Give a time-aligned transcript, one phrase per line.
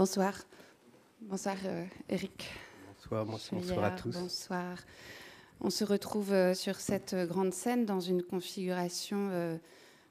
[0.00, 0.32] Bonsoir.
[1.20, 2.50] Bonsoir euh, Eric.
[2.96, 4.16] Bonsoir, bonsoir à tous.
[4.16, 4.78] Bonsoir.
[5.60, 9.58] On se retrouve euh, sur cette grande scène dans une configuration euh,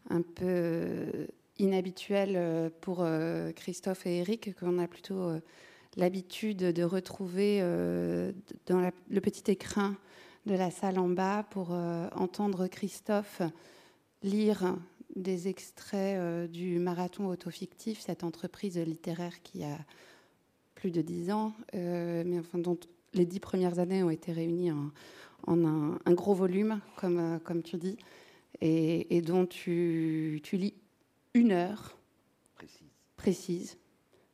[0.09, 1.27] un peu
[1.57, 3.05] inhabituelle pour
[3.55, 5.31] Christophe et Eric, qu'on a plutôt
[5.97, 7.59] l'habitude de retrouver
[8.65, 8.79] dans
[9.09, 9.97] le petit écrin
[10.45, 13.41] de la salle en bas pour entendre Christophe
[14.23, 14.77] lire
[15.15, 19.77] des extraits euh, du marathon autofictif, cette entreprise littéraire qui a
[20.75, 22.77] plus de dix ans, euh, mais enfin dont
[23.13, 24.91] les dix premières années ont été réunies en,
[25.47, 27.97] un, gros volume, comme, euh, comme tu dis,
[28.61, 30.73] et, dont tu, tu, lis
[31.33, 31.97] une heure
[33.15, 33.77] précise.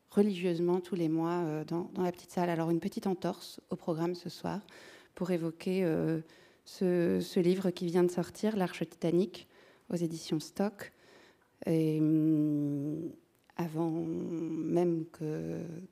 [0.10, 2.50] religieusement tous les mois dans, dans, la petite salle.
[2.50, 4.62] Alors une petite entorse au programme ce soir
[5.14, 5.84] pour évoquer
[6.64, 9.48] ce, ce, livre qui vient de sortir, L'Arche Titanique,
[9.90, 10.92] aux éditions Stock.
[11.66, 13.12] Et hum,
[13.58, 15.06] avant même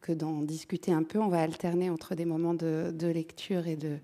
[0.02, 4.00] que, d'en discuter un peu, on va alterner entre des moments de, lecture et de,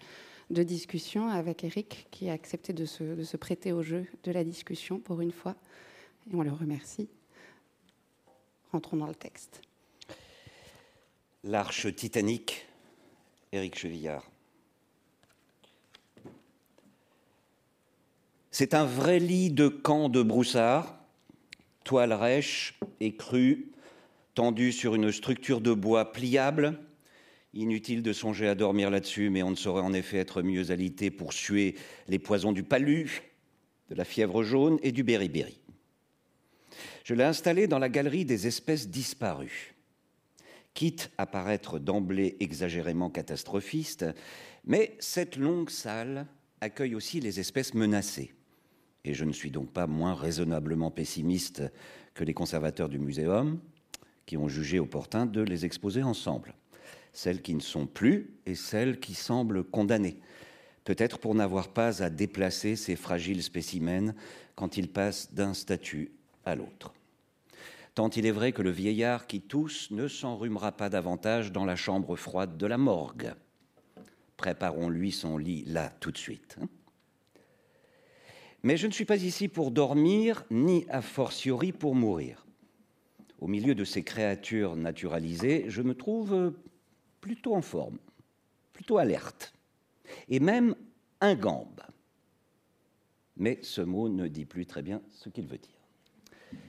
[0.63, 5.21] discussion avec Eric, qui a accepté de se, prêter au jeu de la discussion pour
[5.21, 5.55] une fois.
[6.31, 7.09] Et on le remercie.
[8.71, 9.61] Rentrons dans le texte.
[11.43, 12.65] L'arche titanique,
[13.51, 14.28] Éric Chevillard.
[18.51, 20.99] C'est un vrai lit de camp de broussard,
[21.83, 23.71] toile rêche et crue,
[24.33, 26.79] tendue sur une structure de bois pliable.
[27.53, 31.11] Inutile de songer à dormir là-dessus, mais on ne saurait en effet être mieux alité
[31.11, 31.75] pour suer
[32.07, 33.21] les poisons du palu,
[33.89, 35.59] de la fièvre jaune et du beriberi.
[37.03, 39.75] Je l'ai installé dans la galerie des espèces disparues.
[40.73, 44.05] Quitte à paraître d'emblée exagérément catastrophiste,
[44.65, 46.25] mais cette longue salle
[46.61, 48.33] accueille aussi les espèces menacées
[49.05, 51.63] et je ne suis donc pas moins raisonnablement pessimiste
[52.13, 53.59] que les conservateurs du muséum,
[54.25, 56.53] qui ont jugé opportun de les exposer ensemble.
[57.13, 60.19] Celles qui ne sont plus et celles qui semblent condamnées,
[60.83, 64.13] peut-être pour n'avoir pas à déplacer ces fragiles spécimens
[64.55, 66.11] quand ils passent d'un statut
[66.45, 66.93] à l'autre.
[67.95, 71.75] Tant il est vrai que le vieillard qui tousse ne s'enrhumera pas davantage dans la
[71.75, 73.33] chambre froide de la morgue.
[74.37, 76.57] Préparons-lui son lit là tout de suite.
[76.61, 76.67] Hein.
[78.63, 82.45] Mais je ne suis pas ici pour dormir, ni a fortiori pour mourir.
[83.39, 86.53] Au milieu de ces créatures naturalisées, je me trouve
[87.21, 87.99] plutôt en forme,
[88.73, 89.53] plutôt alerte,
[90.27, 90.75] et même
[91.21, 91.81] ingambe.
[93.37, 96.59] Mais ce mot ne dit plus très bien ce qu'il veut dire.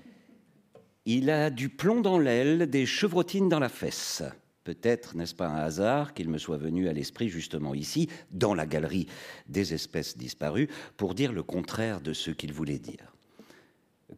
[1.07, 4.23] Il a du plomb dans l'aile, des chevrotines dans la fesse.
[4.71, 8.67] Peut-être n'est-ce pas un hasard qu'il me soit venu à l'esprit justement ici, dans la
[8.67, 9.09] galerie
[9.49, 13.13] des espèces disparues, pour dire le contraire de ce qu'il voulait dire.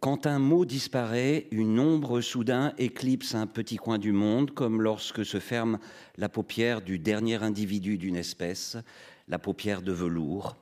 [0.01, 5.25] Quand un mot disparaît, une ombre soudain éclipse un petit coin du monde, comme lorsque
[5.25, 5.79] se ferme
[6.19, 8.77] la paupière du dernier individu d'une espèce,
[9.29, 10.59] la paupière de velours.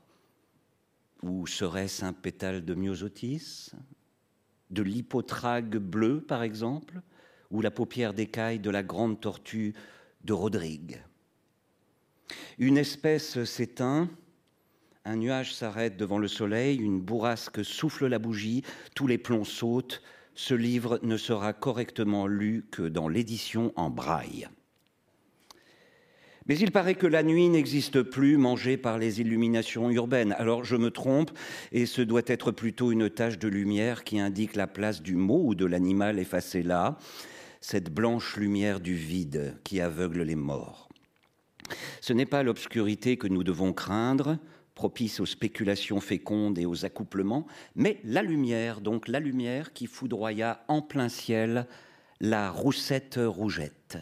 [1.25, 3.73] Ou serait-ce un pétale de myosotis?
[4.71, 7.03] De l'hypotrague bleu, par exemple?
[7.51, 9.75] Ou la paupière d'écaille de la grande tortue
[10.25, 11.03] de Rodrigue.
[12.59, 14.09] Une espèce s'éteint,
[15.05, 18.63] un nuage s'arrête devant le soleil, une bourrasque souffle la bougie,
[18.95, 20.03] tous les plombs sautent,
[20.35, 24.49] ce livre ne sera correctement lu que dans l'édition en braille.
[26.47, 30.33] Mais il paraît que la nuit n'existe plus, mangée par les illuminations urbaines.
[30.33, 31.31] Alors je me trompe,
[31.73, 35.43] et ce doit être plutôt une tache de lumière qui indique la place du mot
[35.45, 36.99] ou de l'animal effacé là
[37.61, 40.89] cette blanche lumière du vide qui aveugle les morts.
[42.01, 44.39] Ce n'est pas l'obscurité que nous devons craindre,
[44.75, 50.65] propice aux spéculations fécondes et aux accouplements, mais la lumière, donc la lumière qui foudroya
[50.69, 51.67] en plein ciel
[52.21, 53.99] la roussette rougette.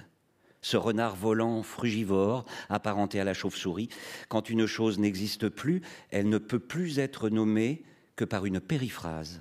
[0.61, 3.89] Ce renard volant frugivore, apparenté à la chauve-souris,
[4.29, 7.85] quand une chose n'existe plus, elle ne peut plus être nommée
[8.17, 9.41] que par une périphrase.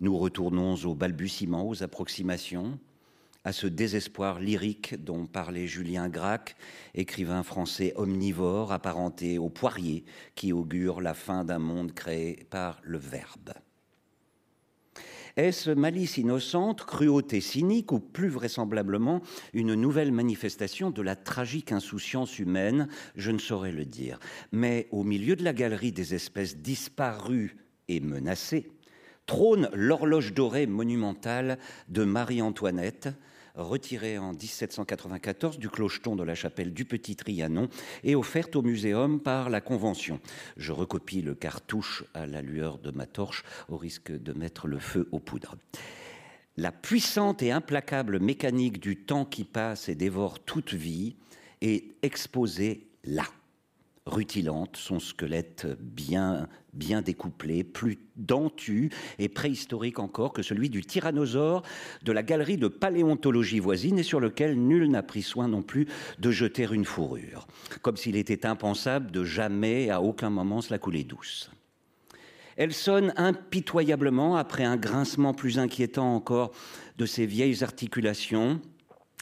[0.00, 2.78] Nous retournons aux balbutiements, aux approximations,
[3.46, 6.56] à ce désespoir lyrique dont parlait Julien Gracq,
[6.96, 10.04] écrivain français omnivore apparenté au poirier
[10.34, 13.52] qui augure la fin d'un monde créé par le Verbe.
[15.36, 19.22] Est-ce malice innocente, cruauté cynique ou plus vraisemblablement
[19.52, 22.88] une nouvelle manifestation de la tragique insouciance humaine?
[23.14, 24.18] Je ne saurais le dire.
[24.50, 27.56] Mais au milieu de la galerie des espèces disparues
[27.86, 28.72] et menacées,
[29.26, 31.58] trône l'horloge dorée monumentale
[31.88, 33.10] de Marie-Antoinette,
[33.56, 37.68] retirée en 1794 du clocheton de la chapelle du Petit Trianon
[38.04, 40.20] et offerte au muséum par la Convention.
[40.56, 44.78] Je recopie le cartouche à la lueur de ma torche au risque de mettre le
[44.78, 45.56] feu aux poudres.
[46.56, 51.16] La puissante et implacable mécanique du temps qui passe et dévore toute vie
[51.60, 53.24] est exposée là
[54.06, 61.62] rutilante, son squelette bien, bien découplé, plus dentu et préhistorique encore que celui du tyrannosaure
[62.02, 65.86] de la galerie de paléontologie voisine et sur lequel nul n'a pris soin non plus
[66.18, 67.46] de jeter une fourrure,
[67.82, 71.50] comme s'il était impensable de jamais à aucun moment se la couler douce.
[72.56, 76.52] Elle sonne impitoyablement après un grincement plus inquiétant encore
[76.96, 78.60] de ses vieilles articulations,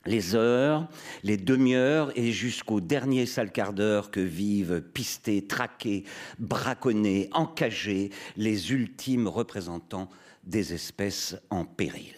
[0.06, 0.88] les heures,
[1.22, 6.04] les demi-heures et jusqu'au dernier sale quart d'heure que vivent pistés, traqués,
[6.38, 10.10] braconnés, encagés les ultimes représentants
[10.44, 12.14] des espèces en péril.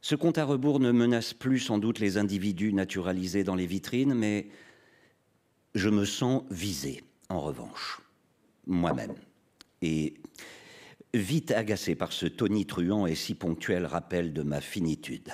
[0.00, 4.14] Ce compte à rebours ne menace plus sans doute les individus naturalisés dans les vitrines,
[4.14, 4.48] mais
[5.74, 8.00] je me sens visé, en revanche,
[8.66, 9.14] moi-même.
[9.82, 10.14] Et
[11.12, 15.32] vite agacé par ce tonitruant et si ponctuel rappel de ma finitude.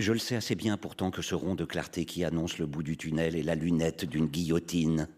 [0.00, 2.82] Je le sais assez bien pourtant que ce rond de clarté qui annonce le bout
[2.82, 5.08] du tunnel est la lunette d'une guillotine.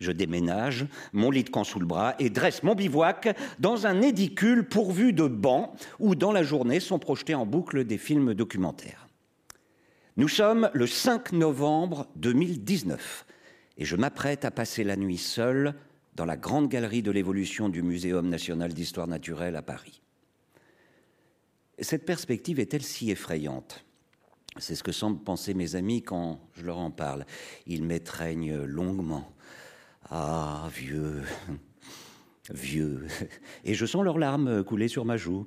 [0.00, 4.00] Je déménage, mon lit de camp sous le bras, et dresse mon bivouac dans un
[4.00, 9.08] édicule pourvu de bancs où, dans la journée, sont projetés en boucle des films documentaires.
[10.16, 13.26] Nous sommes le 5 novembre 2019
[13.76, 15.74] et je m'apprête à passer la nuit seul
[16.14, 20.00] dans la grande galerie de l'évolution du Muséum national d'histoire naturelle à Paris.
[21.78, 23.84] Cette perspective est-elle si effrayante?
[24.58, 27.26] C'est ce que semblent penser mes amis quand je leur en parle.
[27.66, 29.32] Ils m'étreignent longuement.
[30.10, 31.22] Ah, vieux,
[32.50, 33.06] vieux.
[33.64, 35.46] Et je sens leurs larmes couler sur ma joue.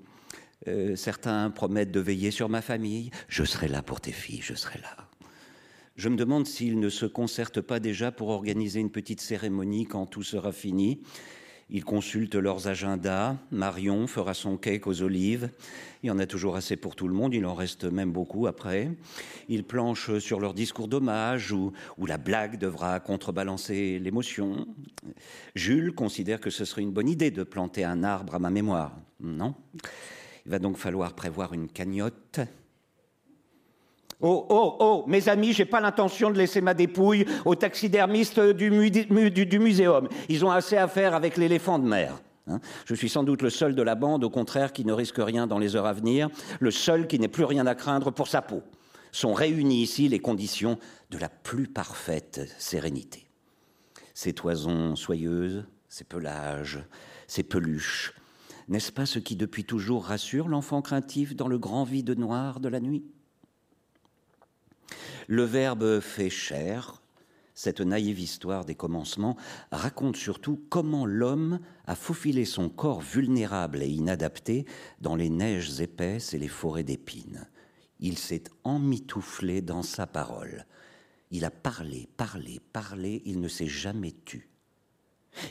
[0.67, 3.11] Euh, certains promettent de veiller sur ma famille.
[3.27, 4.95] Je serai là pour tes filles, je serai là.
[5.95, 10.05] Je me demande s'ils ne se concertent pas déjà pour organiser une petite cérémonie quand
[10.05, 11.01] tout sera fini
[11.69, 13.35] ils consultent leurs agendas.
[13.51, 15.49] Marion fera son cake aux olives.
[16.01, 17.33] Il y en a toujours assez pour tout le monde.
[17.33, 18.91] Il en reste même beaucoup après.
[19.49, 21.73] Ils planchent sur leur discours d'hommage où,
[22.05, 24.65] la blague devra contrebalancer l'émotion.
[25.55, 28.97] Jules considère que ce serait une bonne idée de planter un arbre à ma mémoire.
[29.19, 29.53] Non.
[30.45, 32.39] Il va donc falloir prévoir une cagnotte
[34.19, 38.71] Oh, oh, oh, mes amis, j'ai pas l'intention de laisser ma dépouille aux taxidermistes du,
[38.71, 40.09] muséum.
[40.27, 42.19] Ils ont assez à faire avec l'éléphant de mer.
[42.47, 42.59] Hein.
[42.85, 45.45] Je suis sans doute le seul de la bande, au contraire, qui ne risque rien
[45.45, 46.29] dans les heures à venir,
[46.59, 48.63] le seul qui n'ait plus rien à craindre pour sa peau.
[49.11, 50.79] Sont réunies ici les conditions
[51.11, 53.27] de la plus parfaite sérénité.
[54.15, 56.83] Ces toisons soyeuses, ces pelages,
[57.27, 58.13] ces peluches,
[58.67, 62.67] n'est-ce pas ce qui depuis toujours rassure l'enfant craintif dans le grand vide noir de
[62.67, 63.05] la nuit?
[65.27, 67.01] Le Verbe fait chair.
[67.53, 69.35] Cette naïve histoire des commencements
[69.71, 74.65] raconte surtout comment l'homme a faufilé son corps vulnérable et inadapté
[75.01, 77.47] dans les neiges épaisses et les forêts d'épines.
[77.99, 80.65] Il s'est emmitouflé dans sa parole.
[81.31, 84.49] Il a parlé, parlé, parlé, il ne s'est jamais tu.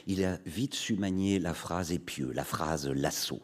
[0.06, 3.40] Il a vite su manier la phrase épieux, la phrase lasso.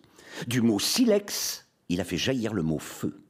[0.47, 3.22] Du mot silex, il a fait jaillir le mot feu.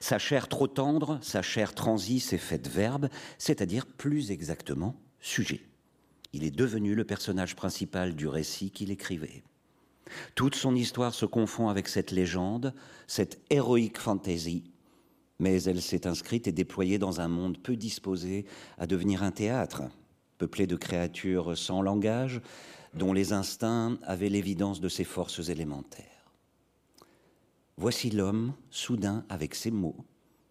[0.00, 5.62] Sa chair trop tendre, sa chair transie s'est faite verbe, c'est-à-dire plus exactement sujet.
[6.32, 9.42] Il est devenu le personnage principal du récit qu'il écrivait.
[10.34, 12.74] Toute son histoire se confond avec cette légende,
[13.06, 14.64] cette héroïque fantaisie,
[15.38, 18.46] mais elle s'est inscrite et déployée dans un monde peu disposé
[18.78, 19.82] à devenir un théâtre,
[20.38, 22.40] peuplé de créatures sans langage,
[22.94, 26.13] dont les instincts avaient l'évidence de ses forces élémentaires.
[27.76, 29.96] Voici l'homme, soudain, avec ses mots,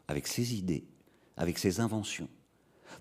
[0.08, 0.86] avec ses idées,
[1.38, 2.28] avec ses inventions.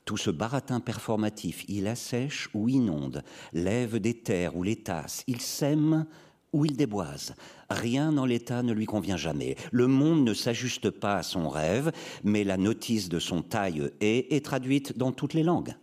[0.05, 5.41] Tout ce baratin performatif, il assèche ou inonde, lève des terres ou les tasse, il
[5.41, 6.07] sème
[6.53, 7.35] ou il déboise.
[7.69, 9.57] Rien dans l'état ne lui convient jamais.
[9.71, 11.91] Le monde ne s'ajuste pas à son rêve,
[12.25, 15.75] mais la notice de son taille est, est traduite dans toutes les langues.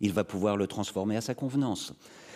[0.00, 1.92] Il va pouvoir le transformer à sa convenance.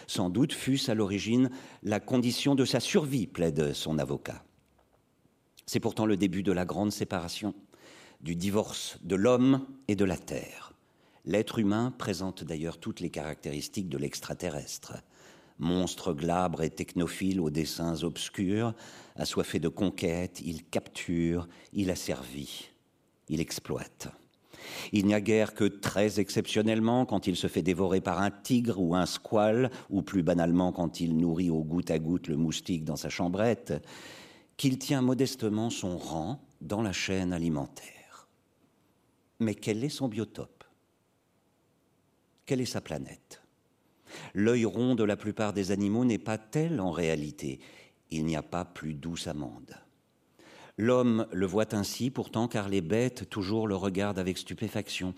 [0.06, 1.50] Sans doute fut-ce à l'origine
[1.82, 4.42] la condition de sa survie, plaide son avocat.
[5.73, 7.55] C'est pourtant le début de la grande séparation,
[8.23, 10.73] du divorce de l'homme et de la terre.
[11.25, 14.95] L'être humain présente d'ailleurs toutes les caractéristiques de l'extraterrestre.
[15.61, 18.75] Monstre glabre et technophile aux dessins obscurs,
[19.15, 22.71] assoiffé de conquête, il capture, il asservit,
[23.29, 24.09] il exploite.
[24.91, 28.81] Il n'y a guère que très exceptionnellement quand il se fait dévorer par un tigre
[28.81, 32.85] ou un squale, ou plus banalement quand il nourrit au goutte à goutte le moustique
[32.85, 33.73] dans sa chambrette,
[34.61, 38.29] qu'il tient modestement son rang dans la chaîne alimentaire.
[39.38, 40.64] Mais quel est son biotope?
[42.45, 43.40] Quelle est sa planète?
[44.35, 47.59] L'œil rond de la plupart des animaux n'est pas tel en réalité.
[48.11, 49.79] Il n'y a pas plus douce amande.
[50.76, 55.14] L'homme le voit ainsi pourtant car les bêtes toujours le regardent avec stupéfaction,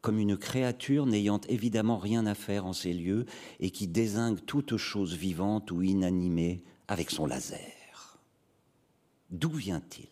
[0.00, 3.26] comme une créature n'ayant évidemment rien à faire en ces lieux
[3.58, 7.75] et qui désingue toute chose vivante ou inanimée avec son laser.
[9.30, 10.08] D'où vient-il?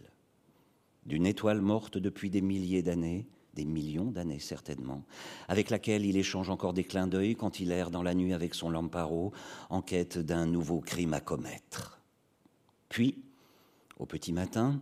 [1.06, 5.04] D'une étoile morte depuis des milliers d'années des millions d'années certainement,
[5.48, 8.54] avec laquelle il échange encore des clins d'œil quand il erre dans la nuit avec
[8.54, 9.32] son lamparo
[9.70, 12.00] en quête d'un nouveau crime à commettre.
[12.88, 13.22] Puis,
[13.98, 14.80] au petit matin,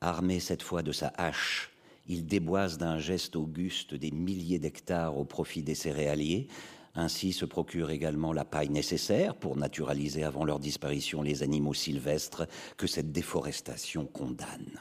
[0.00, 1.70] armé cette fois de sa hache,
[2.06, 6.48] il déboise d'un geste auguste des milliers d'hectares au profit des céréaliers,
[6.94, 12.46] ainsi se procure également la paille nécessaire pour naturaliser avant leur disparition les animaux sylvestres
[12.76, 14.80] que cette déforestation condamne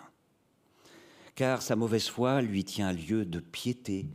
[1.36, 4.05] car sa mauvaise foi lui tient lieu de piété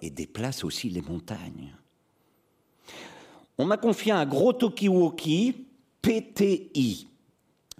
[0.00, 1.74] et déplace aussi les montagnes.
[3.58, 5.66] On m'a confié un gros Tokiwoki
[6.00, 7.08] PTI.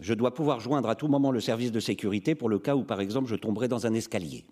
[0.00, 2.85] Je dois pouvoir joindre à tout moment le service de sécurité pour le cas où,
[2.85, 4.44] par exemple, je tomberais dans un escalier.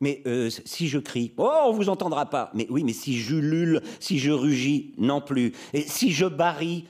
[0.00, 2.50] Mais euh, si je crie, oh, on vous entendra pas.
[2.54, 5.52] Mais oui, mais si j'ulule, si je rugis, non plus.
[5.72, 6.84] Et si je barille,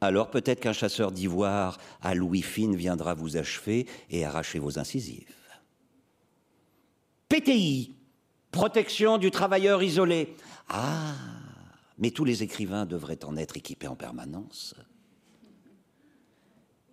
[0.00, 5.34] alors peut-être qu'un chasseur d'ivoire à Louis Fine viendra vous achever et arracher vos incisives.
[7.28, 7.94] PTI,
[8.50, 10.34] protection du travailleur isolé.
[10.68, 11.14] Ah,
[11.98, 14.74] mais tous les écrivains devraient en être équipés en permanence.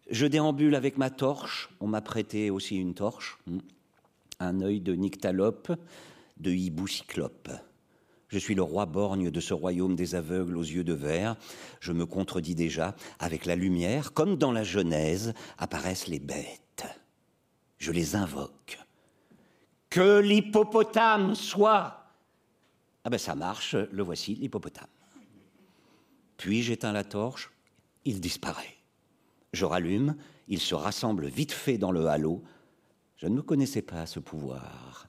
[0.09, 1.69] Je déambule avec ma torche.
[1.79, 3.39] On m'a prêté aussi une torche.
[4.39, 5.72] Un œil de nyctalope,
[6.38, 7.50] de hibou cyclope.
[8.27, 11.38] Je suis le roi borgne de ce royaume des aveugles aux yeux de verre.
[11.79, 12.96] Je me contredis déjà.
[13.20, 16.86] Avec la lumière, comme dans la Genèse, apparaissent les bêtes.
[17.77, 18.79] Je les invoque
[19.89, 22.12] que l'hippopotame soit.
[23.03, 24.88] Ah ben ça marche, le voici, l'hippopotame.
[26.36, 27.51] Puis j'éteins la torche,
[28.03, 28.75] il disparaît.
[29.53, 30.15] Je rallume,
[30.48, 32.44] il se rassemble vite fait dans le halo.
[33.17, 35.07] Je ne me connaissais pas ce pouvoir.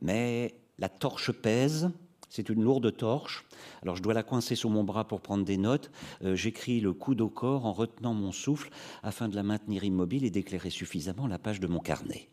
[0.00, 1.90] Mais la torche pèse,
[2.28, 3.44] c'est une lourde torche.
[3.82, 5.90] Alors je dois la coincer sous mon bras pour prendre des notes.
[6.22, 8.70] Euh, j'écris le coup au corps en retenant mon souffle
[9.02, 12.28] afin de la maintenir immobile et d'éclairer suffisamment la page de mon carnet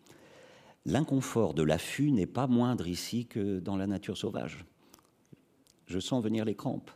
[0.86, 4.66] l'inconfort de l'affût n'est pas moindre ici que dans la nature sauvage.
[5.88, 6.92] Je sens venir les crampes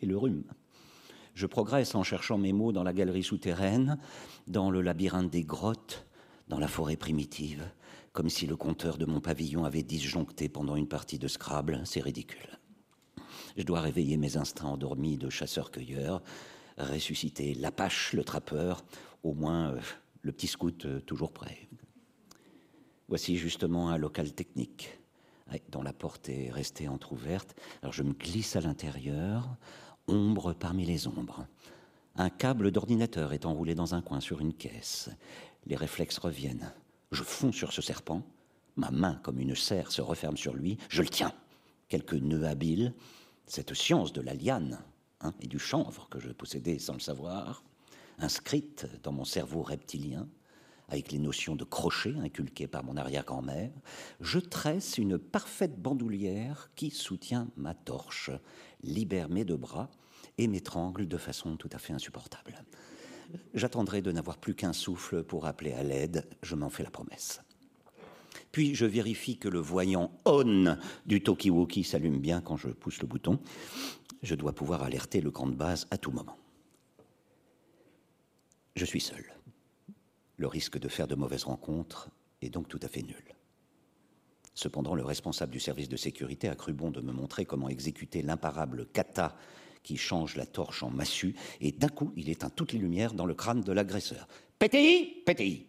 [0.00, 0.44] et le rhume.
[1.34, 3.98] Je progresse en cherchant mes mots dans la galerie souterraine,
[4.46, 6.06] dans le labyrinthe des grottes,
[6.48, 7.68] dans la forêt primitive,
[8.12, 11.80] comme si le compteur de mon pavillon avait disjoncté pendant une partie de Scrabble.
[11.84, 12.58] C'est ridicule.
[13.56, 16.22] Je dois réveiller mes instincts endormis de chasseur-cueilleur,
[16.78, 18.84] ressusciter l'Apache, le trappeur,
[19.22, 19.80] au moins euh,
[20.22, 21.68] le petit scout euh, toujours prêt.
[23.08, 24.98] Voici justement un local technique
[25.70, 27.54] dont la porte est restée entr'ouverte.
[27.82, 29.56] Alors je me glisse à l'intérieur,
[30.08, 31.46] ombre parmi les ombres.
[32.16, 35.10] Un câble d'ordinateur est enroulé dans un coin sur une caisse.
[35.66, 36.72] Les réflexes reviennent.
[37.10, 38.22] Je fonds sur ce serpent.
[38.76, 40.78] Ma main, comme une serre, se referme sur lui.
[40.88, 41.32] Je le tiens.
[41.88, 42.94] Quelques nœuds habiles.
[43.46, 44.80] Cette science de la liane
[45.20, 47.62] hein, et du chanvre que je possédais sans le savoir,
[48.18, 50.28] inscrite dans mon cerveau reptilien,
[50.88, 53.72] avec les notions de crochet inculquées par mon arrière-grand-mère,
[54.20, 58.30] je tresse une parfaite bandoulière qui soutient ma torche,
[58.82, 59.90] libère mes deux bras
[60.38, 62.64] et m'étrangle de façon tout à fait insupportable.
[63.54, 67.40] J'attendrai de n'avoir plus qu'un souffle pour appeler à l'aide, je m'en fais la promesse.
[68.52, 73.06] Puis je vérifie que le voyant on du Tokiwoki s'allume bien quand je pousse le
[73.06, 73.38] bouton.
[74.22, 76.36] Je dois pouvoir alerter le camp de base à tout moment.
[78.74, 79.36] Je suis seul
[80.36, 82.10] le risque de faire de mauvaises rencontres
[82.42, 83.34] est donc tout à fait nul.
[84.54, 88.22] Cependant, le responsable du service de sécurité a cru bon de me montrer comment exécuter
[88.22, 89.36] l'imparable kata
[89.86, 93.24] qui change la torche en massue, et d'un coup, il éteint toutes les lumières dans
[93.24, 94.26] le crâne de l'agresseur.
[94.58, 95.64] PTI PTI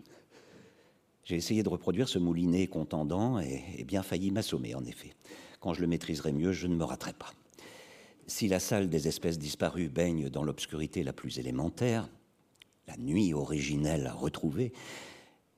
[1.23, 5.13] J'ai essayé de reproduire ce moulinet contendant et, bien failli m'assommer, en effet.
[5.59, 7.31] Quand je le maîtriserai mieux, je ne me raterai pas.
[8.25, 12.09] Si la salle des espèces disparues baigne dans l'obscurité la plus élémentaire,
[12.87, 14.73] la nuit originelle à retrouver,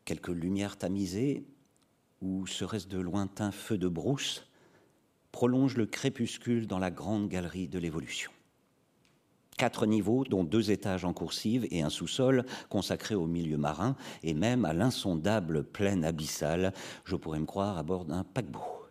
[0.03, 1.45] quelques lumières tamisées,
[2.19, 4.49] ou serait-ce de lointains feux de brousse,
[5.31, 8.31] prolongent le crépuscule dans la grande galerie de l'évolution.
[9.59, 14.33] Quatre niveaux, dont deux étages en coursive et un sous-sol consacré au milieu marin et
[14.33, 16.71] même à l'insondable plaine abyssale,
[17.03, 18.85] je pourrais me croire à bord d'un paquebot.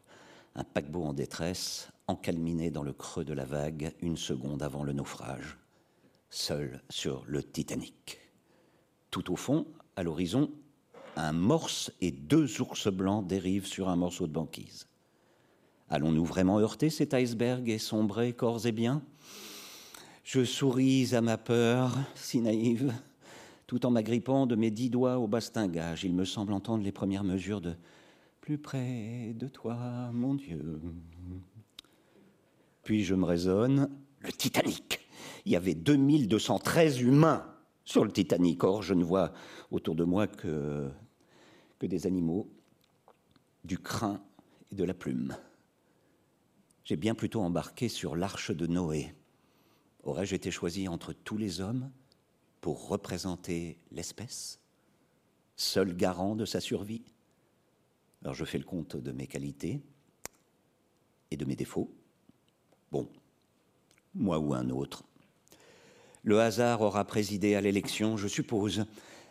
[0.56, 4.92] Un paquebot en détresse, encalminé dans le creux de la vague une seconde avant le
[4.92, 5.56] naufrage,
[6.28, 8.18] seul sur le Titanic.
[9.10, 10.50] Tout au fond, à l'horizon,
[11.16, 14.87] un morse et deux ours blancs dérivent sur un morceau de banquise.
[15.88, 19.02] Allons-nous vraiment heurter cet iceberg et sombrer corps et biens
[20.28, 22.92] Je souris à ma peur, si naïve,
[23.66, 26.04] tout en m'agrippant de mes dix doigts au bastingage.
[26.04, 27.75] Il me semble entendre les premières mesures de
[28.42, 30.82] Plus près de toi, mon Dieu.
[32.82, 33.88] Puis je me raisonne
[34.20, 35.00] Le Titanic
[35.47, 37.47] Il y avait 2213 humains
[37.87, 38.62] sur le Titanic.
[38.64, 39.32] Or, je ne vois
[39.70, 40.90] autour de moi que,
[41.78, 42.50] que des animaux,
[43.64, 44.20] du crin
[44.70, 45.35] et de la plume
[46.85, 49.12] j'ai bien plutôt embarqué sur l'arche de Noé.
[50.09, 51.91] Aurais-je été choisi entre tous les hommes
[52.62, 54.59] pour représenter l'espèce,
[55.55, 57.03] seul garant de sa survie?
[58.23, 59.83] Alors je fais le compte de mes qualités
[61.31, 61.91] et de mes défauts.
[62.91, 63.07] Bon,
[64.15, 65.05] moi ou un autre.
[66.23, 68.87] Le hasard aura présidé à l'élection, je suppose,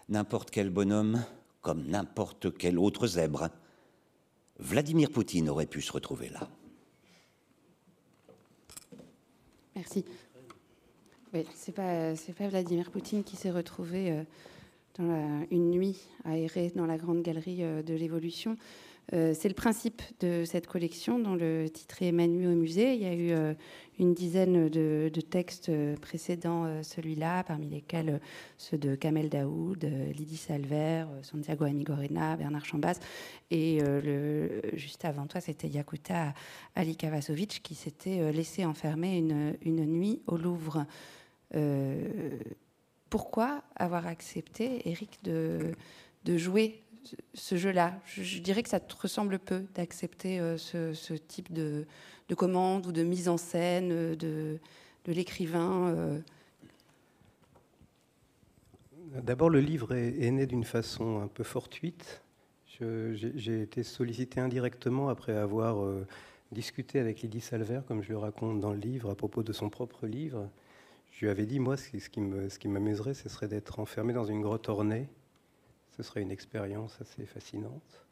[0.09, 1.25] n'importe quel bonhomme
[1.63, 3.49] comme n'importe quel autre zèbre.
[4.59, 6.47] Vladimir Poutine aurait pu se retrouver là.
[9.75, 10.05] Merci.
[11.37, 14.23] Oui, c'est pas Vladimir Poutine qui s'est retrouvé euh,
[14.97, 18.55] dans une nuit aérée dans la grande galerie euh, de l'évolution.
[19.13, 22.95] Euh, c'est le principe de cette collection dont le titre est Manu au musée.
[22.95, 23.55] Il y a eu
[23.99, 28.19] une dizaine de, textes précédents celui-là, parmi lesquels
[28.57, 32.99] ceux de Kamel Daoud, Lydie Salver, Santiago Amigorena, Bernard Chambas.
[33.49, 33.79] Et
[34.73, 36.33] juste avant toi, c'était Yakuta
[36.75, 40.85] Ali Kavasovic qui s'était laissé enfermer une, nuit au Louvre.
[43.09, 45.73] Pourquoi avoir accepté, Eric, de,
[46.25, 46.81] jouer
[47.33, 47.99] ce jeu-là?
[48.05, 51.85] Je, dirais que ça te ressemble peu d'accepter euh, ce, type de,
[52.35, 54.59] commande ou de mise en scène euh, de,
[55.11, 55.87] l'écrivain.
[55.87, 56.19] Euh?
[59.21, 62.21] D'abord, le livre est, né d'une façon un peu fortuite.
[62.79, 65.77] J'ai été sollicité indirectement après avoir
[66.51, 69.69] discuté avec Lydie Salver, comme je le raconte dans le livre, à propos de son
[69.69, 70.47] propre livre.
[71.17, 71.89] Je lui avais dit, moi, ce
[72.59, 75.09] qui m'amuserait, ce serait d'être enfermé dans une grotte ornée
[75.97, 78.05] ce serait une expérience assez fascinante.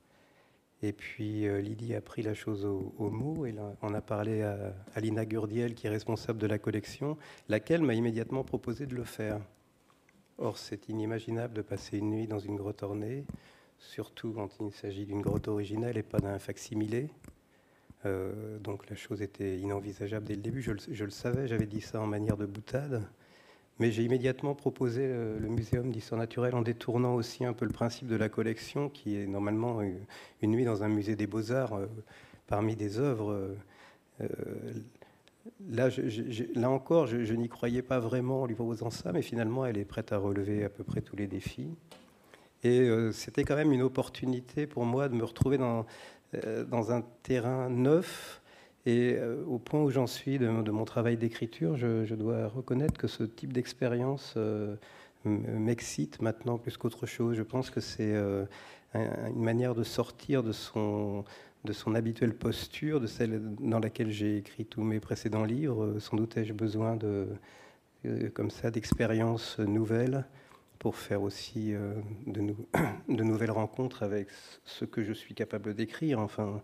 [0.82, 4.74] Et puis euh, Lydie a pris la chose au, mot et on a parlé à,
[5.00, 9.40] Lina Gurdiel, qui est responsable de la collection, laquelle m'a immédiatement proposé de le faire.
[10.38, 13.24] Or, c'est inimaginable de passer une nuit dans une grotte ornée,
[13.80, 17.10] surtout quand il s'agit d'une grotte originelle et pas d'un facsimilé.
[18.06, 20.62] Euh, donc la chose était inenvisageable dès le début.
[20.62, 23.04] Je le, le savais, j'avais dit ça en manière de boutade.
[23.80, 27.72] Mais j'ai immédiatement proposé euh, le Muséum d'histoire naturelle en détournant aussi un peu le
[27.72, 31.88] principe de la collection, qui est normalement une nuit dans un musée des beaux-arts euh,
[32.48, 33.56] parmi des œuvres.
[35.70, 35.90] Là,
[36.56, 39.86] là encore, je, n'y croyais pas vraiment en lui proposant ça, mais finalement, elle est
[39.86, 41.70] prête à relever à peu près tous les défis.
[42.64, 45.86] Et c'était quand même une opportunité pour moi de me retrouver dans,
[46.70, 48.42] dans un terrain neuf
[48.86, 53.08] et euh, au point où j'en suis de, mon travail d'écriture, je, dois reconnaître que
[53.08, 54.76] ce type d'expérience euh,
[55.26, 57.36] m'excite maintenant plus qu'autre chose.
[57.36, 58.46] Je pense que c'est euh,
[58.94, 61.26] une manière de sortir de son,
[61.64, 65.98] de son habituelle posture, de celle dans laquelle j'ai écrit tous mes précédents livres.
[66.00, 67.28] Sans doute ai-je besoin de,
[68.36, 70.26] comme ça, d'expériences nouvelles
[70.80, 71.74] pour faire aussi
[72.28, 72.56] de,
[73.10, 74.28] de, nouvelles rencontres avec
[74.64, 76.20] ce que je suis capable d'écrire.
[76.20, 76.62] Enfin,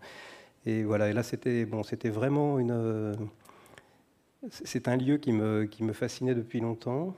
[0.66, 2.70] et voilà, et là c'était bon, c'était vraiment une.
[2.72, 3.14] Euh,
[4.50, 7.14] c'est un lieu qui me, qui me fascinait depuis longtemps,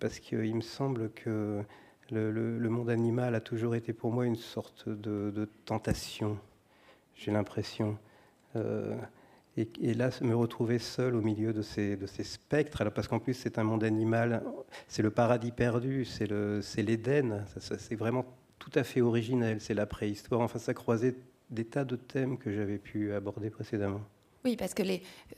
[0.00, 1.62] parce qu'il me semble que
[2.10, 6.38] le, monde animal a toujours été pour moi une sorte de, de tentation,
[7.14, 7.98] j'ai l'impression.
[8.56, 8.96] Euh,
[9.56, 13.18] et, là, me retrouver seul au milieu de ces, de ces spectres, alors parce qu'en
[13.18, 14.42] plus c'est un monde animal,
[14.86, 16.26] c'est le paradis perdu, c'est
[16.82, 18.26] l'Éden, c'est vraiment
[18.58, 19.60] tout à fait originel.
[19.60, 20.40] C'est la préhistoire.
[20.40, 21.16] Enfin, ça croisait
[21.50, 24.00] des tas de thèmes que j'avais pu aborder précédemment.
[24.44, 24.82] Oui, parce que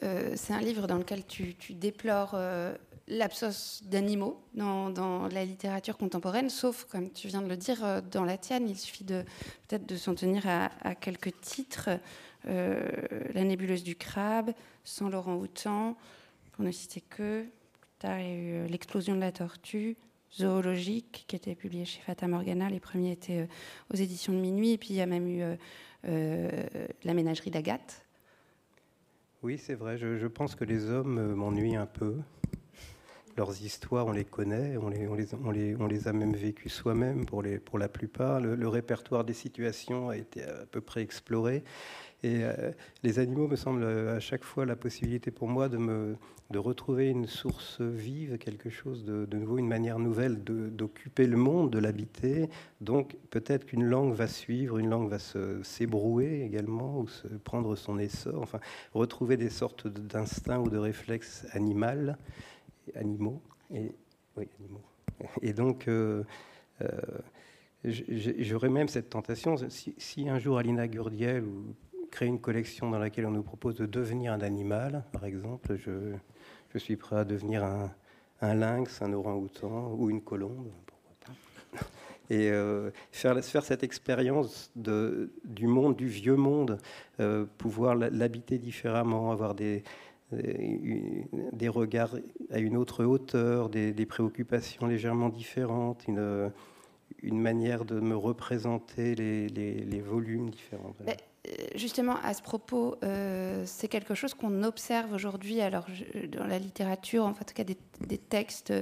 [0.03, 2.75] euh, c'est un livre dans lequel tu, déplores euh,
[3.09, 8.25] l'absence d'animaux dans, la littérature contemporaine, sauf, comme tu viens de le dire, euh, dans
[8.25, 8.69] la tienne.
[8.69, 11.91] Il suffit peut-être de s'en tenir à, quelques titres.
[12.45, 14.53] la nébuleuse du crabe,
[14.85, 15.97] Sans Laurent Houtan,
[16.53, 17.47] pour ne citer que.
[18.05, 19.97] As eu L'explosion de la tortue,
[20.33, 22.69] zoologique qui était publié chez Fata Morgana.
[22.69, 24.73] Les premiers étaient euh, aux éditions de Minuit.
[24.73, 25.57] Et puis il y a même eu euh,
[26.07, 26.67] euh,
[27.05, 28.05] La ménagerie d'Agathe.
[29.43, 29.99] Oui, c'est vrai.
[29.99, 32.17] Je, pense que les hommes m'ennuient un peu.
[33.39, 36.35] Leurs histoires, on les connaît, on les, on les, on les, on les a même
[36.35, 38.41] vécues soi-même pour, pour la plupart.
[38.41, 41.63] Le, répertoire des situations a été à peu près exploré.
[42.25, 42.73] Et euh,
[43.05, 46.17] les animaux me semblent à chaque fois la possibilité pour moi de, me,
[46.51, 51.37] de retrouver une source vive, quelque chose de, de nouveau, une manière nouvelle d'occuper le
[51.37, 52.51] monde, de l'habiter.
[52.81, 55.19] Donc peut-être qu'une langue va suivre, une langue va
[55.63, 58.59] s'ébrouer également, ou se prendre son essor, enfin
[58.95, 62.17] retrouver des sortes d'instincts ou de réflexes animaux
[62.95, 63.43] animaux.
[65.43, 66.23] Et, donc, euh,
[66.83, 66.87] euh,
[67.85, 71.75] j'aurais même cette tentation, si, un jour Alina Gurdiel ou
[72.11, 76.15] crée une collection dans laquelle on nous propose de devenir un animal, par exemple, je,
[76.73, 77.91] je suis prêt à devenir un,
[78.41, 80.71] un lynx, un orang-outan ou une colombe,
[82.31, 86.79] et euh, faire, faire cette expérience du monde, du vieux monde,
[87.59, 89.83] pouvoir l'habiter différemment, avoir des,
[90.31, 92.17] des regards
[92.51, 96.53] à une autre hauteur, des, préoccupations légèrement différentes, une,
[97.23, 100.95] manière de me représenter les, volumes différents.
[101.49, 105.87] Euh, justement, à ce propos, euh, c'est quelque chose qu'on observe aujourd'hui, alors
[106.29, 108.73] dans la littérature, en, tout cas des, textes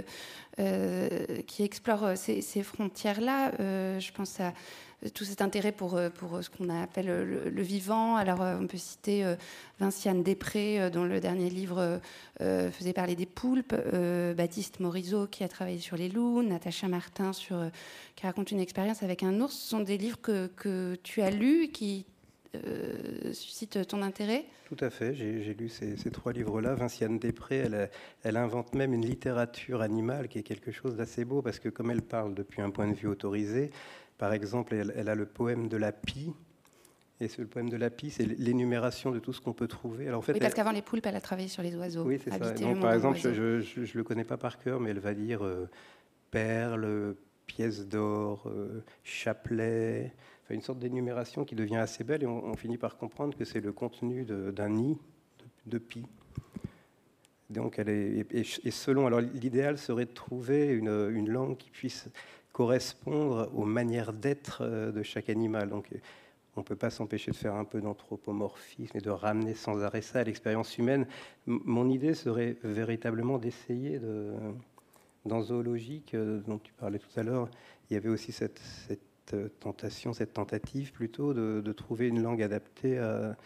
[0.58, 3.52] euh, qui explorent ces frontières-là.
[3.98, 4.52] je pense à
[5.14, 8.16] tout cet intérêt pour, euh, pour ce qu'on appelle le, vivant.
[8.16, 9.36] Alors, euh, on peut citer euh,
[9.78, 12.00] Vinciane Després, dont le dernier livre
[12.38, 13.74] faisait parler des poulpes,
[14.36, 19.22] Baptiste Morisot, qui a travaillé sur les loups, Natacha Martin, qui raconte une expérience avec
[19.22, 19.54] un ours.
[19.54, 22.06] Ce sont des livres que, tu as lus, qui
[23.32, 24.46] suscitent ton intérêt?
[24.64, 26.74] Tout à fait, j'ai lu ces, trois livres-là.
[26.74, 27.68] Vinciane Després,
[28.24, 31.90] elle, invente même une littérature animale qui est quelque chose d'assez beau, parce que comme
[31.90, 33.70] elle parle depuis un point de vue autorisé,
[34.18, 36.32] par exemple, elle, a le poème de la pie.
[37.20, 40.06] Et le poème de la pie, c'est l'énumération de tout ce qu'on peut trouver.
[40.06, 42.04] Alors, en fait, oui, parce qu'avant les poulpes, elle a travaillé sur les oiseaux.
[42.04, 42.38] Oui, c'est ça.
[42.80, 45.68] par exemple, je ne le connais pas par cœur, mais elle va dire euh,
[46.30, 47.14] perles,
[47.46, 50.12] pièces d'or, euh, chapelet,
[50.44, 53.60] enfin, une sorte d'énumération qui devient assez belle et on, finit par comprendre que c'est
[53.60, 54.98] le contenu d'un nid
[55.64, 56.06] de, pie.
[57.48, 62.08] Donc, elle est, et, selon, alors l'idéal serait de trouver une, une langue qui puisse
[62.56, 65.68] correspondre aux manières d'être euh, de chaque animal.
[65.68, 65.90] Donc,
[66.56, 70.00] on ne peut pas s'empêcher de faire un peu d'anthropomorphisme et de ramener sans arrêt
[70.00, 71.06] ça à l'expérience humaine.
[71.46, 74.32] mon idée serait véritablement d'essayer de,
[75.26, 77.50] dans zoologique, euh, dont tu parlais tout à l'heure,
[77.90, 78.62] il y avait aussi cette,
[79.34, 83.36] euh, tentation, cette tentative plutôt de, trouver une langue adaptée à,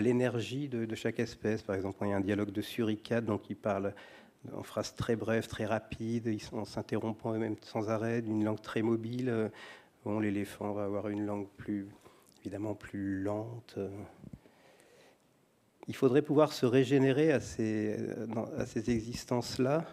[0.00, 1.62] l'énergie de, chaque espèce.
[1.62, 3.94] Par exemple, il y a un dialogue de suricate, donc il parle
[4.54, 9.50] en phrases très brèves, très rapides, sont s'interrompant eux-mêmes sans arrêt, d'une langue très mobile.
[10.04, 11.88] Bon, l'éléphant va avoir une langue plus,
[12.40, 13.78] évidemment, plus lente.
[15.88, 17.96] Il faudrait pouvoir se régénérer à ces,
[18.56, 19.86] à ces existences-là,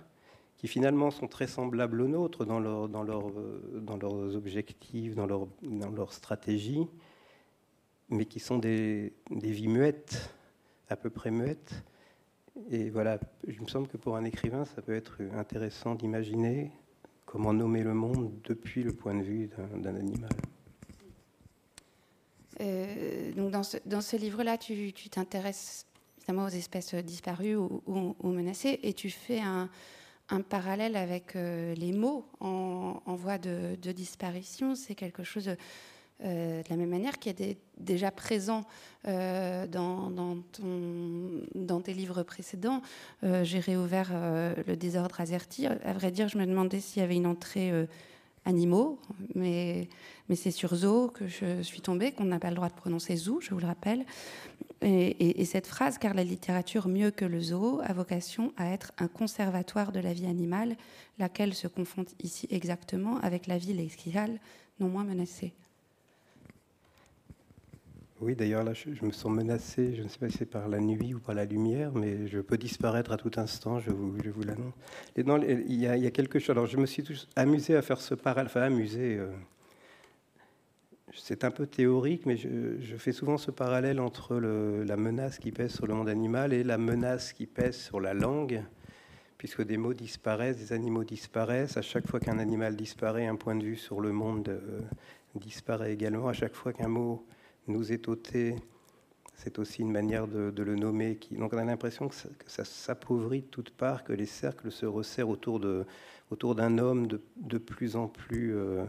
[0.57, 3.31] qui finalement sont très semblables aux nôtres dans, leur, dans, leur,
[3.73, 6.87] dans leurs objectifs, dans leur, dans leur stratégie,
[8.09, 10.33] mais qui sont des vies muettes,
[10.89, 11.83] à peu près muettes
[12.71, 16.71] et voilà, il me semble que pour un écrivain, ça peut être intéressant d'imaginer
[17.25, 20.29] comment nommer le monde depuis le point de vue d'un animal.
[22.61, 25.85] Euh, donc dans ce, dans ce livre-là, tu t'intéresses
[26.17, 29.69] évidemment aux espèces disparues ou, menacées et tu fais un,
[30.29, 34.75] un parallèle avec euh, les mots en, voie de, de disparition.
[34.75, 35.49] C'est quelque chose
[36.25, 38.65] euh, de la même manière qui est déjà présent
[39.07, 40.41] euh, dans,
[41.81, 42.81] tes livres précédents.
[43.23, 45.67] Euh, j'ai réouvert Le désordre azerty.
[45.67, 47.71] À vrai dire, je me demandais s'il y avait une entrée
[48.45, 48.99] animaux,
[49.33, 49.87] mais,
[50.35, 53.39] c'est sur zoo que je suis tombée, qu'on n'a pas le droit de prononcer zoo,
[53.41, 54.05] je vous le rappelle.
[54.81, 58.91] Et, et, cette phrase, car la littérature, mieux que le zoo, a vocation à être
[58.97, 60.75] un conservatoire de la vie animale,
[61.17, 64.39] laquelle se confond ici exactement avec la vie lexicale
[64.79, 65.53] non moins menacée.
[68.21, 69.95] Oui, d'ailleurs, là, je, me sens menacé.
[69.95, 72.39] Je ne sais pas si c'est par la nuit ou par la lumière, mais je
[72.39, 74.73] peux disparaître à tout instant, je vous, je vous l'annonce.
[75.15, 76.49] Il, y a, quelque chose.
[76.49, 77.03] Alors, je me suis
[77.37, 78.47] amusé à faire ce parallèle.
[78.47, 79.17] Enfin, amusé.
[79.17, 79.31] Euh,
[81.15, 85.73] c'est un peu théorique, mais je, fais souvent ce parallèle entre la menace qui pèse
[85.73, 88.63] sur le monde animal et la menace qui pèse sur la langue,
[89.37, 91.77] puisque des mots disparaissent, des animaux disparaissent.
[91.77, 94.81] À chaque fois qu'un animal disparaît, un point de vue sur le monde euh,
[95.35, 96.27] disparaît également.
[96.27, 97.25] À chaque fois qu'un mot
[97.69, 98.55] nous est ôté,
[99.35, 101.17] c'est aussi une manière de, le nommer.
[101.31, 105.29] Donc on a l'impression que ça, s'appauvrit de toutes parts, que les cercles se resserrent
[105.29, 105.85] autour, de,
[106.29, 108.83] autour d'un homme de, de, plus en plus euh,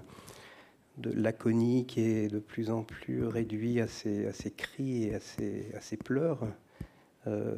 [0.98, 5.20] de laconique et de plus en plus réduit à ses, à ses cris et à
[5.20, 6.40] ses, à ses pleurs.
[7.26, 7.56] Euh,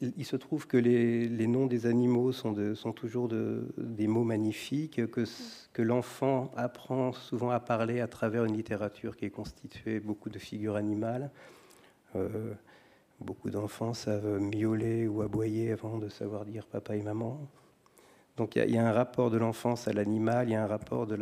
[0.00, 2.54] il se trouve que les, noms des animaux sont,
[2.94, 9.26] toujours des mots magnifiques, que, l'enfant apprend souvent à parler à travers une littérature qui
[9.26, 11.30] est constituée beaucoup de figures animales.
[12.16, 12.54] Euh,
[13.20, 17.38] beaucoup d'enfants savent miauler ou aboyer avant de savoir dire papa et maman.
[18.36, 21.06] Donc il y, a un rapport de l'enfance à l'animal, il y a un rapport
[21.06, 21.18] de,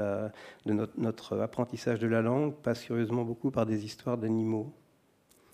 [0.66, 4.72] notre, apprentissage de la langue, passe curieusement beaucoup par des histoires d'animaux,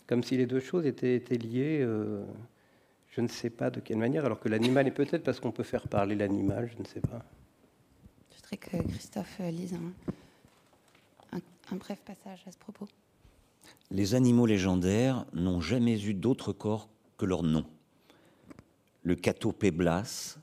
[0.07, 1.81] comme si les deux choses étaient, liées.
[1.81, 2.23] Euh,
[3.15, 5.63] je ne sais pas de quelle manière, alors que l'animal est peut-être parce qu'on peut
[5.63, 7.25] faire parler l'animal, je ne sais pas.
[8.31, 9.75] Je voudrais que Christophe lise
[11.33, 12.89] un, bref passage à ce propos.
[13.91, 17.65] Les animaux légendaires n'ont jamais eu d'autre corps que leur nom.
[19.03, 20.39] Le catopéblas,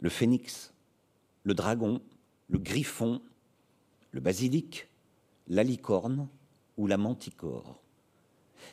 [0.00, 0.72] le phénix,
[1.44, 2.02] le dragon,
[2.48, 3.22] le griffon,
[4.10, 4.88] le basilic,
[5.48, 6.28] la licorne
[6.76, 7.80] ou la manticore.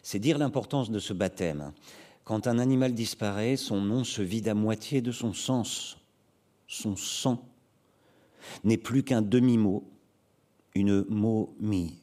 [0.02, 1.72] C'est dire l'importance de ce baptême.
[2.24, 5.98] Quand un animal disparaît, son nom se vide à moitié de son sens.
[6.68, 7.46] Son sang
[8.64, 9.84] n'est plus qu'un demi-mot,
[10.76, 12.00] une momie.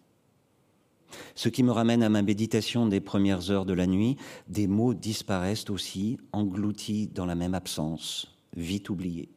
[1.34, 4.16] Ce qui me ramène à ma méditation des premières heures de la nuit,
[4.48, 9.30] des mots disparaissent aussi, engloutis dans la même absence, vite oubliés.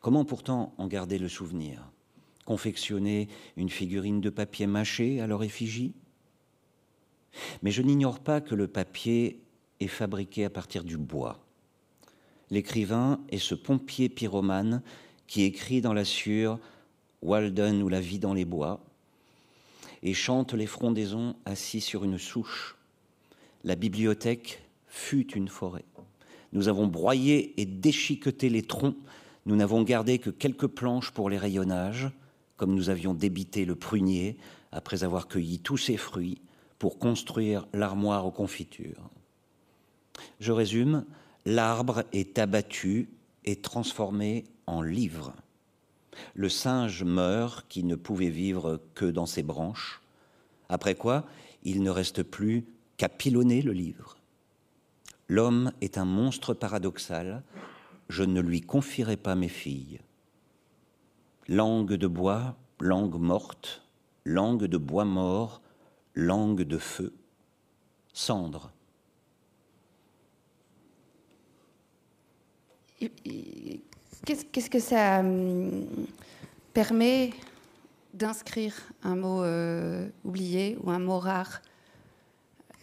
[0.00, 1.90] Comment pourtant en garder le souvenir?
[2.44, 5.94] Confectionner une figurine de papier mâché à leur effigie
[7.62, 9.40] Mais je n'ignore pas que le papier
[9.80, 11.40] est fabriqué à partir du bois.
[12.50, 14.82] L'écrivain est ce pompier pyromane
[15.26, 16.58] qui écrit dans la sûre
[17.22, 18.80] Walden ou la vie dans les bois
[20.02, 22.76] et chante les frondaisons assis sur une souche.
[23.64, 25.84] La bibliothèque fut une forêt.
[26.52, 28.96] Nous avons broyé et déchiqueté les troncs.
[29.46, 32.08] Nous n'avons gardé que quelques planches pour les rayonnages,
[32.56, 34.36] comme nous avions débité le prunier
[34.72, 36.40] après avoir cueilli tous ses fruits
[36.78, 39.10] pour construire l'armoire aux confitures.
[40.40, 41.04] Je résume,
[41.44, 43.08] l'arbre est abattu
[43.44, 45.32] et transformé en livre.
[46.34, 50.00] Le singe meurt qui ne pouvait vivre que dans ses branches,
[50.68, 51.24] après quoi
[51.62, 52.64] il ne reste plus
[52.96, 54.16] qu'à pilonner le livre.
[55.28, 57.42] L'homme est un monstre paradoxal,
[58.08, 59.98] je ne lui confierai pas mes filles.
[61.48, 63.82] Langue de bois, langue morte,
[64.24, 65.60] langue de bois mort,
[66.14, 67.12] langue de feu,
[68.12, 68.72] cendre,
[73.00, 75.86] Qu'est-ce que ça hum,
[76.72, 77.30] permet
[78.14, 81.62] d'inscrire un mot euh, oublié ou un mot rare?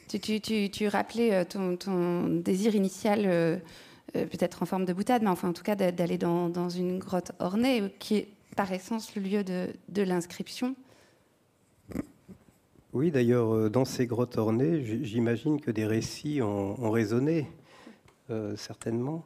[0.07, 3.57] Tu, rappelais euh, ton, désir initial, euh,
[4.13, 7.91] peut-être en forme de boutade, mais enfin en tout cas d'aller dans, une grotte ornée,
[7.97, 10.75] qui est par essence le lieu de, l'inscription.
[12.93, 17.47] Oui, d'ailleurs, dans ces grottes ornées, j'imagine que des récits ont, résonné,
[18.55, 19.25] certainement.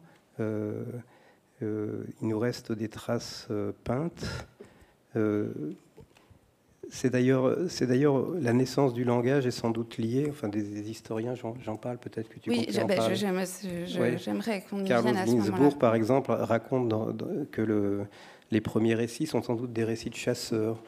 [1.64, 4.26] Euh, il nous reste des traces euh, peintes.
[5.16, 5.52] Euh,
[6.90, 10.28] c'est d'ailleurs, c'est d'ailleurs la naissance du langage est sans doute liée.
[10.30, 15.18] Enfin, des, historiens, j'en, parle peut-être que tu oui, en ben, j'aimerais qu'on y vienne
[15.18, 16.94] à ce Ginsburg, par exemple, raconte
[17.52, 18.06] que le,
[18.52, 20.82] les premiers récits sont sans doute des récits de chasseurs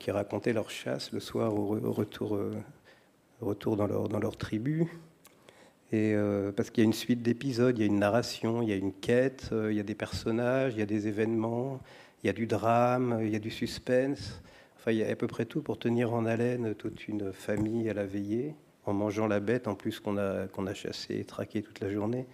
[0.00, 2.38] qui racontaient leur chasse le soir au, retour,
[3.40, 4.88] retour dans leur, dans leur tribu.
[5.90, 8.68] Et euh, parce qu'il y a une suite d'épisodes, il y a une narration, il
[8.68, 11.80] y a une quête, euh, il y a des personnages, il y a des événements,
[12.22, 14.42] il y a du drame, il y a du suspense.
[14.76, 17.88] Enfin, il y a à peu près tout pour tenir en haleine toute une famille
[17.88, 21.24] à la veillée, en mangeant la bête en plus qu'on a, qu'on a chassé et
[21.24, 22.26] traqué toute la journée.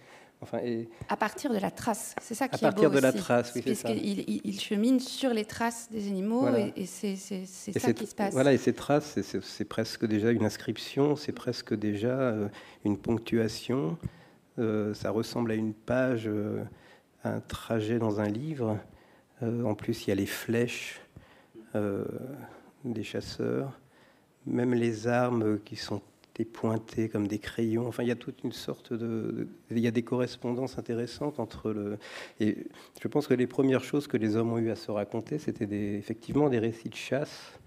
[1.09, 2.65] À partir de la trace, c'est ça qui est beau.
[2.67, 7.15] À partir de la trace, oui, il chemine sur les traces des animaux et, c'est
[7.15, 8.33] ça qui se passe.
[8.33, 12.47] Voilà, et ces traces, c'est presque déjà une inscription, c'est presque déjà euh,
[12.83, 13.97] une ponctuation.
[14.59, 16.63] Euh, ça ressemble à une page, euh,
[17.23, 18.77] un trajet dans un livre.
[19.41, 21.01] en plus, il y a les flèches
[22.85, 23.77] des chasseurs,
[24.45, 26.01] même les armes qui sont
[26.35, 27.87] des pointés comme des crayons.
[27.87, 31.71] Enfin, il y a toute une sorte de, il y a des correspondances intéressantes entre
[31.71, 31.97] le.
[32.39, 32.67] Et
[33.01, 35.65] je pense que les premières choses que les hommes ont eu à se raconter, c'était
[35.95, 37.59] effectivement des récits de chasse,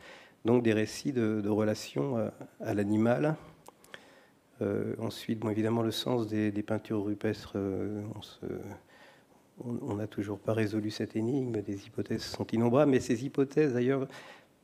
[0.45, 3.37] donc des récits de, relations à, l'animal.
[4.61, 8.03] Euh, ensuite, évidemment, le sens des, peintures rupestres, euh,
[9.65, 11.63] on n'a toujours pas résolu cette énigme.
[11.63, 14.07] Des hypothèses sont innombrables, mais ces hypothèses, d'ailleurs,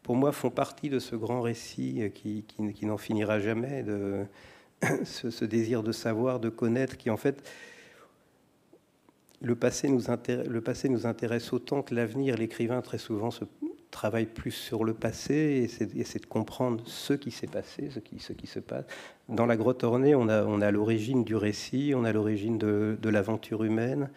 [0.04, 2.44] pour moi, font partie de ce grand récit qui,
[2.82, 4.26] n'en finira jamais, de
[5.04, 7.42] ce, désir de savoir, de connaître, qui en fait,
[9.40, 12.36] le passé nous intéresse, autant que l'avenir.
[12.36, 13.44] L'écrivain très souvent se,
[13.90, 15.64] travaille plus sur le passé et
[16.00, 18.84] essaie de comprendre ce qui s'est passé, ce qui, se passe.
[19.30, 23.08] Dans la grotte ornée, on a, on l'origine du récit, on a l'origine de, de
[23.08, 24.10] l'aventure humaine,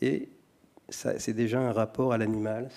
[0.00, 0.30] et
[0.88, 2.70] c'est déjà un rapport à l'animal.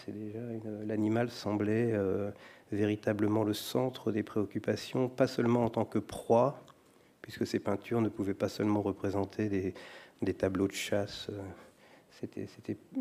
[0.86, 2.32] L'animal semblait euh,
[2.72, 6.60] véritablement le centre des préoccupations, pas seulement en tant que proie,
[7.22, 9.74] puisque ces peintures ne pouvaient pas seulement représenter des,
[10.22, 11.28] des tableaux de chasse.
[11.30, 11.42] Euh,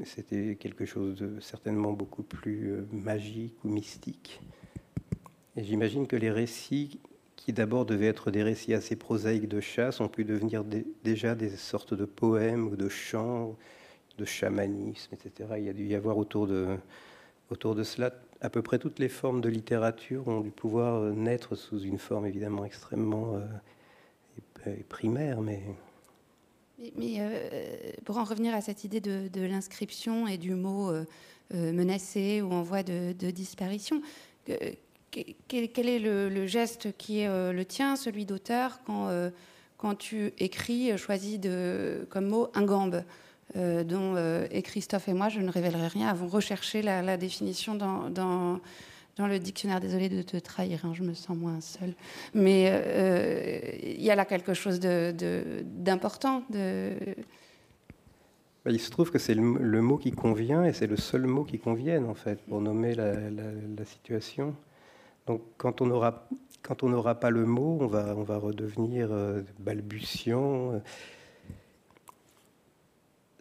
[0.05, 4.41] c'était quelque chose de certainement beaucoup plus euh, magique ou mystique.
[5.57, 7.01] Et j'imagine que les récits,
[7.35, 10.65] qui d'abord devaient être des récits assez prosaïques de chasse, ont pu devenir
[11.03, 13.57] déjà des sortes de poèmes ou de chants,
[14.19, 15.51] de chamanisme, etc.
[15.57, 16.77] Il y a dû y avoir autour de,
[17.51, 21.13] autour de cela à peu près toutes les formes de littérature ont dû pouvoir euh,
[21.13, 23.35] naître sous une forme évidemment extrêmement
[24.67, 25.63] euh, primaire, mais
[26.95, 30.93] mais, euh, pour en revenir à cette idée de, l'inscription et du mot
[31.53, 34.01] menacé ou en voie de, disparition,
[35.11, 39.11] quel, est le, geste qui est le tien, celui d'auteur, quand,
[39.77, 43.03] quand tu écris, choisis de, comme mot un gambe?
[43.55, 44.17] Dont
[44.51, 48.61] et Christophe et moi, je ne révélerai rien, avons recherché la, définition dans
[49.27, 49.81] le dictionnaire.
[49.81, 51.95] Désolée de te trahir, hein, je me sens moins seule.
[52.35, 56.45] Mais euh, il y a là quelque chose d'important.
[58.65, 61.45] Bah, il se trouve que c'est le, mot qui convient et c'est le seul mot
[61.45, 64.55] qui convienne en fait pour nommer la, situation.
[65.27, 70.81] Donc quand on n'aura pas le mot, on va on va redevenir euh, balbutiant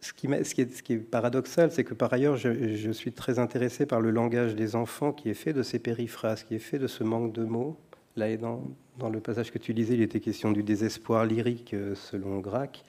[0.08, 4.56] ce qui, est, paradoxal, c'est que par ailleurs, je, suis très intéressé par le langage
[4.56, 7.44] des enfants qui est fait de ces périphrases, qui est fait de ce manque de
[7.44, 7.78] mots.
[8.16, 8.64] Là, dans,
[8.98, 12.84] dans le passage que tu lisais, il était question du désespoir lyrique euh, selon Grac.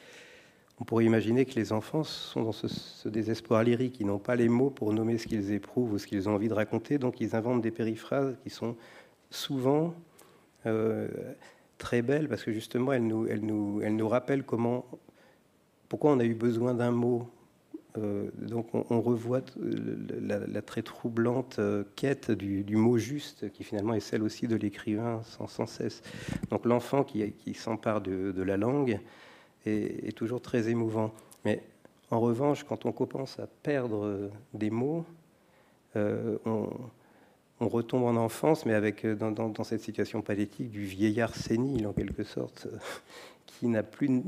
[0.81, 3.99] On pourrait imaginer que les enfants sont dans ce, désespoir lyrique.
[4.01, 6.49] Ils n'ont pas les mots pour nommer ce qu'ils éprouvent ou ce qu'ils ont envie
[6.49, 8.77] de raconter, donc ils inventent des périphrases qui sont
[9.31, 9.93] souvent
[10.67, 11.09] euh,
[11.79, 14.87] très belles parce que justement elles nous rappellent comment
[15.89, 17.29] pourquoi on a eu besoin d'un mot
[17.97, 19.41] euh, donc on, revoit
[20.21, 25.23] la, très troublante euh, quête du, mot juste, qui finalement est celle aussi de l'écrivain
[25.25, 26.03] sans, cesse.
[26.51, 29.01] Donc l'enfant qui, s'empare de, la langue
[29.65, 31.13] est, toujours très émouvant.
[31.45, 31.63] Mais
[32.11, 35.05] en revanche, quand on commence à perdre des mots,
[35.97, 36.69] euh, on,
[37.61, 42.23] retombe en enfance, mais avec dans, dans, cette situation pathétique du vieillard sénile en quelque
[42.23, 42.69] sorte,
[43.59, 44.23] qui, plus,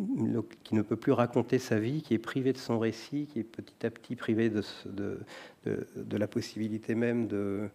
[0.65, 3.45] qui ne peut plus raconter sa vie, qui est privé de son récit, qui est
[3.45, 7.71] petit à petit privé de, la possibilité même de,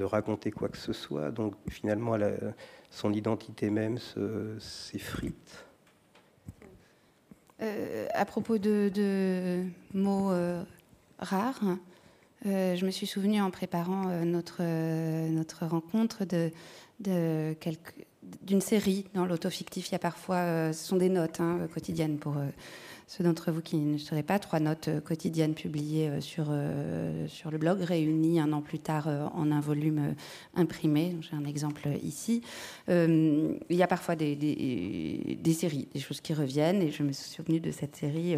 [0.00, 1.30] raconter quoi que ce soit.
[1.30, 2.16] Donc finalement,
[2.90, 3.98] son identité même
[4.58, 5.64] s'effrite.
[7.60, 10.62] Euh, à propos de, mots euh,
[11.18, 11.78] rares,
[12.46, 14.62] euh, je me suis souvenu en préparant notre,
[15.30, 18.06] notre rencontre de quelques
[18.42, 19.88] d'une série dans l'autofictif.
[19.88, 22.46] Il y a parfois, euh, ce sont des notes hein, quotidiennes pour euh,
[23.06, 26.52] ceux d'entre vous qui ne seraient pas, trois notes euh, quotidiennes publiées sur,
[27.26, 30.14] sur le blog, réunies un an plus tard en un volume
[30.54, 31.16] imprimé.
[31.20, 32.42] J'ai un exemple ici.
[32.88, 37.28] il y a parfois des, des, séries, des choses qui reviennent, et je me suis
[37.28, 38.36] souvenu de cette série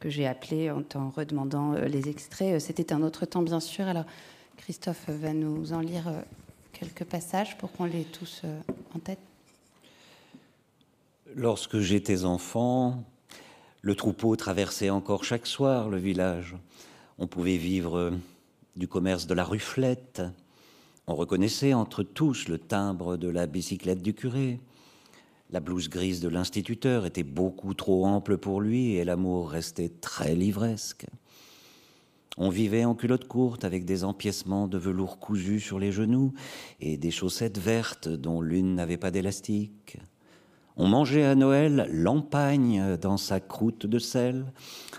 [0.00, 2.60] que j'ai appelée en t'en redemandant les extraits.
[2.60, 3.86] C'était un autre temps, bien sûr.
[3.86, 4.06] Alors,
[4.56, 6.10] Christophe va nous en lire
[6.78, 8.42] quelques passages pour qu'on les tous
[8.94, 9.18] en tête.
[11.34, 13.02] Lorsque j'étais enfant,
[13.80, 16.54] le troupeau traversait encore chaque soir le village.
[17.18, 18.12] On pouvait vivre
[18.76, 20.22] du commerce de la ruflette.
[21.06, 24.60] On reconnaissait entre tous le timbre de la bicyclette du curé.
[25.50, 30.34] La blouse grise de l'instituteur était beaucoup trop ample pour lui et l'amour restait très
[30.34, 31.06] livresque.
[32.38, 36.34] On vivait en culotte courte avec des empiècements de velours cousu sur les genoux
[36.80, 39.98] et des chaussettes vertes dont l'une n'avait pas d'élastique.
[40.76, 44.52] On mangeait à Noël l'empagne dans sa croûte de sel.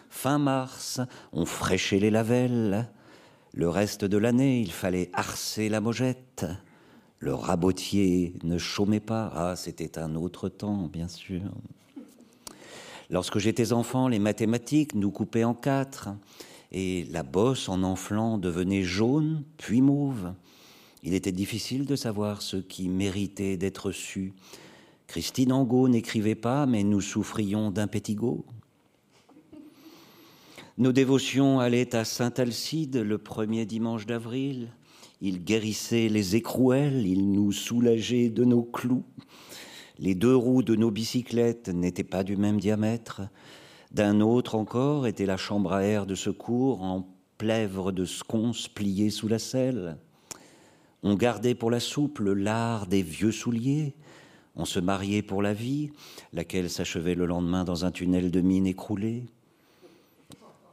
[0.10, 1.00] Fin mars,
[1.32, 2.89] on fraîchait les lavelles.
[3.54, 6.45] Le reste de l'année, il fallait harcer la mojette.
[7.19, 9.32] Le rabotier ne chômait pas.
[9.36, 11.41] Ah, c'était un autre temps, bien sûr.
[13.12, 16.10] Lorsque j'étais enfant, les mathématiques nous coupaient en quatre,
[16.71, 20.34] et la bosse en enflant devenait jaune, puis mauve.
[21.03, 24.34] Il était difficile de savoir ce qui méritait d'être su
[25.08, 28.45] Christine Angot n'écrivait pas, mais nous souffrions d'un pétigot.
[30.77, 34.67] Nos dévotions allaient à Saint-Alcide le premier dimanche d'avril.
[35.21, 39.06] Il guérissait les écrouelles, il nous soulageait de nos clous.
[39.98, 43.21] Les deux roues de nos bicyclettes n'étaient pas du même diamètre.
[43.92, 47.08] D'un autre encore était la chambre à air de secours en
[47.38, 49.98] plèvre de sconce pliée sous la selle.
[51.04, 53.94] On gardait pour la soupe le lard des vieux souliers.
[54.56, 55.92] On se mariait pour la vie,
[56.33, 59.25] laquelle s'achevait le lendemain dans un tunnel de mine écroulé.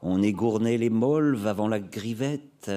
[0.03, 2.71] On égournait les molves avant la grivette,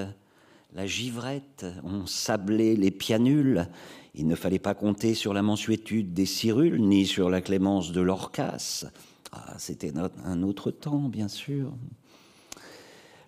[0.74, 3.68] la givrette, on sablait les pianules.
[4.16, 8.02] Il ne fallait pas compter sur la mensuétude des cirules, ni sur la clémence de
[8.02, 8.86] l'orcasse.
[9.32, 11.74] Ah, C'était un autre temps, bien sûr.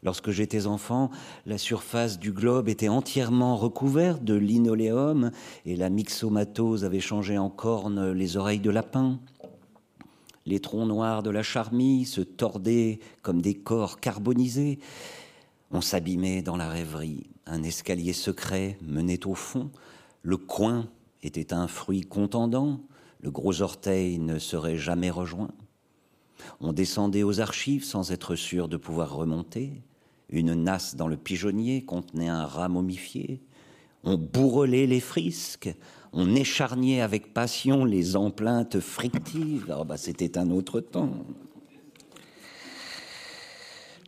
[0.02, 1.10] Lorsque j'étais enfant,
[1.46, 5.32] la surface du globe était entièrement recouverte de linoléum
[5.66, 9.20] et la myxomatose avait changé en cornes les oreilles de lapin.
[10.46, 14.80] Les troncs noirs de la charmille se tordaient comme des corps carbonisés.
[15.70, 17.30] On s'abîmait dans la rêverie.
[17.46, 19.70] Un escalier secret menait au fond.
[20.22, 20.88] Le coin
[21.24, 22.80] était un fruit contendant.
[23.22, 25.52] Le gros orteil ne serait jamais rejoint.
[26.62, 29.82] On descendait aux archives sans être sûr de pouvoir remonter.
[30.30, 33.42] Une nasse dans le pigeonnier contenait un rat momifié.
[34.04, 35.74] On bourrelait les frisques.
[36.14, 39.76] On écharniait avec passion les empleintes frictives.
[39.78, 41.14] Oh bah, C'était un autre temps.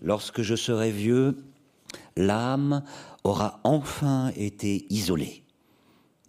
[0.02, 1.38] Lorsque je serai vieux,
[2.18, 2.84] l'âme
[3.24, 5.41] aura enfin été isolée.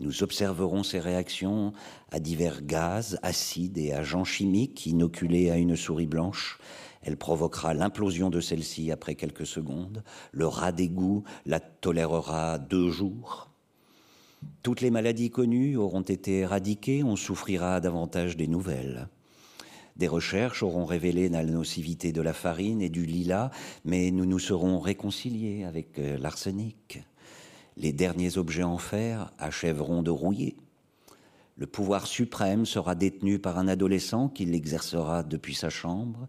[0.02, 1.72] Nous observerons ses réactions
[2.10, 6.58] à divers gaz, acides et agents chimiques inoculés à une souris blanche.
[7.02, 10.02] Elle provoquera l'implosion de celle-ci après quelques secondes.
[10.32, 13.48] Le rat d'égout la tolérera deux jours.
[14.64, 19.08] Toutes les maladies connues auront été éradiquées, on souffrira davantage des nouvelles.
[19.94, 23.50] Des recherches auront révélé la nocivité de la farine et du lilas,
[23.84, 27.04] mais nous nous serons réconciliés avec euh, l'arsenic.
[27.76, 30.56] Les derniers objets en fer achèveront de rouiller.
[31.56, 36.28] Le pouvoir suprême sera détenu par un adolescent qui l'exercera depuis sa chambre.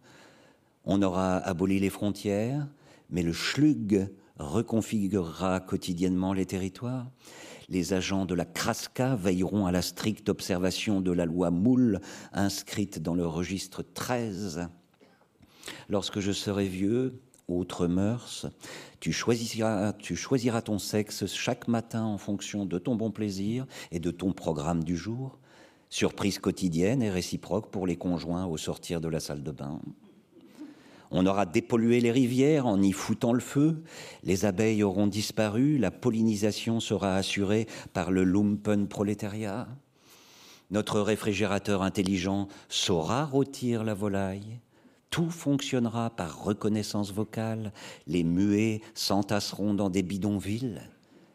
[0.85, 2.67] On aura aboli les frontières,
[3.09, 7.09] mais le schlug reconfigurera quotidiennement les territoires.
[7.69, 12.01] Les agents de la Kraska veilleront à la stricte observation de la loi Moule
[12.33, 14.67] inscrite dans le registre 13.
[15.89, 18.47] Lorsque je serai vieux, autre mœurs,
[18.99, 19.93] tu choisiras,
[20.61, 24.95] ton sexe chaque matin en fonction de ton bon plaisir et de ton programme du
[24.95, 25.39] jour.
[25.89, 29.79] Surprise quotidienne et réciproque pour les conjoints au sortir de la salle de bain.
[31.11, 33.83] On aura dépollué les rivières en y foutant le feu,
[34.23, 39.67] les abeilles auront disparu, la pollinisation sera assurée par le lumpen prolétariat.
[40.71, 44.59] Notre réfrigérateur intelligent saura rôtir la volaille.
[45.13, 47.71] Tout fonctionnera par reconnaissance vocale.
[48.07, 50.81] Les muets s'entasseront dans des bidonvilles.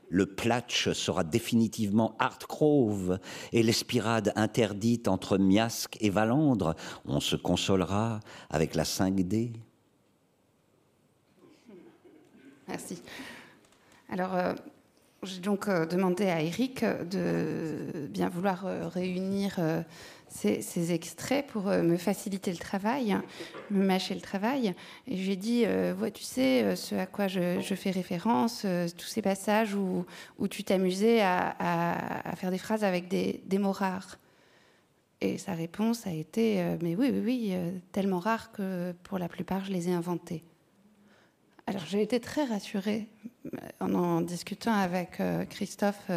[0.09, 3.21] Le platch sera définitivement Hartgrove
[3.53, 6.75] et l'espirade interdite entre Miasque et Valandre.
[7.05, 8.19] On se consolera
[8.51, 9.53] avec la 5D.
[12.67, 13.01] Merci.
[14.09, 14.55] Alors, euh,
[15.25, 19.59] j'ai donc euh, demandé à Eric de bien vouloir euh, réunir
[20.31, 23.17] ces, extraits pour euh, me faciliter le travail,
[23.71, 24.75] me mâcher le travail.
[25.07, 28.89] Et j'ai dit, euh, ouais, tu sais, euh, ce à quoi je, fais référence, euh,
[28.97, 30.05] tous ces passages où,
[30.49, 34.19] tu t'amusais à, faire des phrases avec des, mots rares.
[35.21, 37.55] Et sa réponse a été, mais oui, oui, oui,
[37.91, 40.45] tellement rares que pour la plupart, je les ai inventés.
[41.67, 43.09] Alors j'ai été très rassurée
[43.81, 45.21] en en discutant avec
[45.51, 46.09] Christophe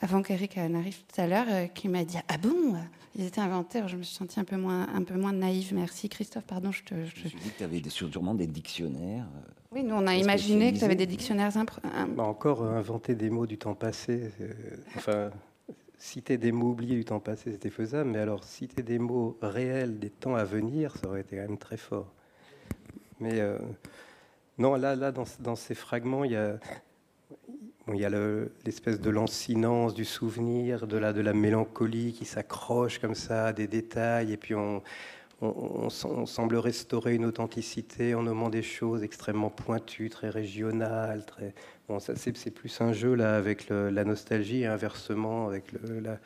[0.00, 2.78] avant qu'Eric n'arrive tout à l'heure, euh, qui m'a dit ah bon, euh,
[3.16, 3.78] ils étaient inventés.
[3.78, 5.74] Alors je me suis sentie un peu moins, un peu moins naïve.
[5.74, 6.94] Merci Christophe, pardon, je te.
[7.04, 9.26] je Je me suis dit que tu avais sûrement des dictionnaires.
[9.70, 11.50] Oui, nous on a imaginé que tu avais des dictionnaires.
[11.50, 11.80] impr-
[12.14, 14.52] Bah, encore euh, inventer des mots du temps passé, euh,
[14.96, 15.30] enfin,
[15.98, 19.98] citer des mots oubliés du temps passé, c'était faisable, mais alors citer des mots réels
[19.98, 22.12] des temps à venir, ça aurait été quand même très fort.
[23.20, 23.58] Mais euh,
[24.58, 26.58] non, là, là dans, dans ces fragments, il y a,
[27.94, 32.24] il y a le- l'espèce de lancinance du souvenir, de la, de la mélancolie qui
[32.24, 34.82] s'accroche comme ça à des détails, et puis on,
[35.40, 40.30] on, on sem- on semble restaurer une authenticité en nommant des choses extrêmement pointues, très
[40.30, 41.54] régionales, très
[41.88, 45.72] Bon, c'est, plus un jeu là avec la nostalgie et inversement avec
[46.02, 46.18] la,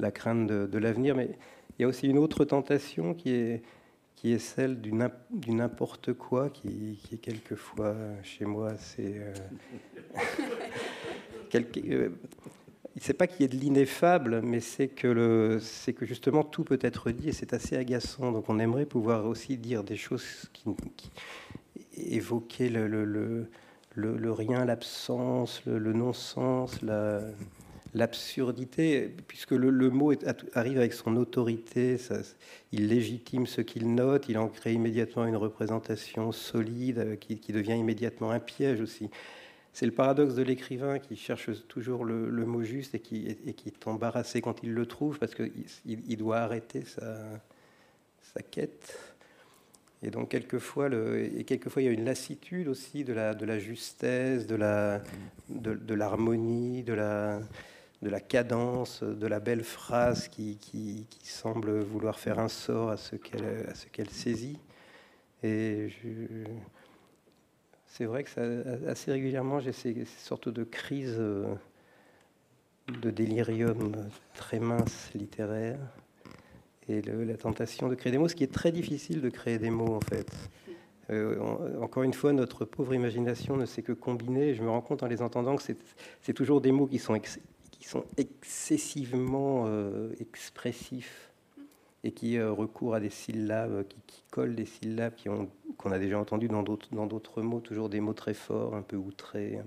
[0.00, 1.14] la crainte de, l'avenir.
[1.14, 1.30] Mais
[1.78, 3.62] il y a aussi une autre tentation qui est,
[4.16, 7.94] qui est celle du, n'im- du n'importe quoi qui, qui est quelquefois
[8.24, 9.18] chez moi assez.
[9.18, 9.32] euh,
[13.00, 15.58] c'est pas qu'il y ait de l'ineffable, mais c'est que,
[16.02, 18.32] justement tout peut être dit et c'est assez agaçant.
[18.32, 20.64] Donc on aimerait pouvoir aussi dire des choses qui,
[20.96, 21.10] qui
[23.96, 27.22] le, rien, l'absence, le, non-sens, la-
[27.94, 30.12] l'absurdité, puisque le, mot
[30.54, 31.96] arrive avec son autorité,
[32.72, 37.76] il légitime ce qu'il note, il en crée immédiatement une représentation solide euh, qui devient
[37.76, 39.10] immédiatement un piège aussi.
[39.74, 44.40] C'est le paradoxe de l'écrivain qui cherche toujours le, mot juste et qui, est embarrassé
[44.40, 45.50] quand il le trouve parce qu'il
[45.84, 48.96] il doit arrêter sa, quête.
[50.04, 53.58] Et donc quelquefois, et quelquefois il y a une lassitude aussi de la, de la
[53.58, 57.40] justesse, de l'harmonie, de la,
[58.00, 60.56] de la cadence, de la belle phrase qui,
[61.24, 64.58] semble vouloir faire un sort à ce qu'elle, à ce qu'elle saisit.
[65.42, 66.44] Et je,
[67.96, 71.54] c'est vrai que assez régulièrement, j'ai ces, sortes de crises euh,
[72.88, 73.92] de délirium
[74.34, 75.78] très mince littéraire
[76.88, 79.70] et la tentation de créer des mots, ce qui est très difficile de créer des
[79.70, 80.28] mots en fait.
[81.10, 81.38] Euh,
[81.80, 84.54] encore une fois, notre pauvre imagination ne sait que combiner.
[84.54, 87.16] Je me rends compte en les entendant que c'est toujours des mots qui sont,
[87.70, 91.30] qui sont excessivement euh, expressifs
[92.04, 95.14] et qui recourent à des syllabes, qui, collent des syllabes
[95.78, 99.58] qu'on a déjà entendu dans d'autres mots, toujours des mots très forts, un peu outrés,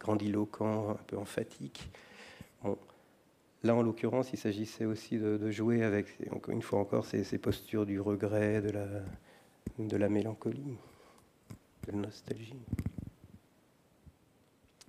[0.00, 1.90] grandiloquents, un peu emphatiques.
[3.64, 6.06] Là, en l'occurrence, il s'agissait aussi de, jouer avec,
[6.48, 8.86] une fois encore, ces, postures du regret, de la,
[9.78, 10.78] de la mélancolie,
[11.86, 12.56] de la nostalgie.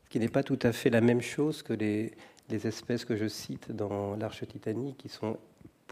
[0.06, 2.14] Ce qui n'est pas tout à fait la même chose que les,
[2.50, 5.38] les espèces que je cite dans l'Arche Titanique, qui sont,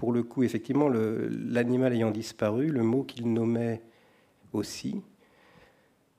[0.02, 3.84] pour le coup, effectivement, l'animal ayant disparu, le mot qu'il nommait
[4.52, 5.00] aussi.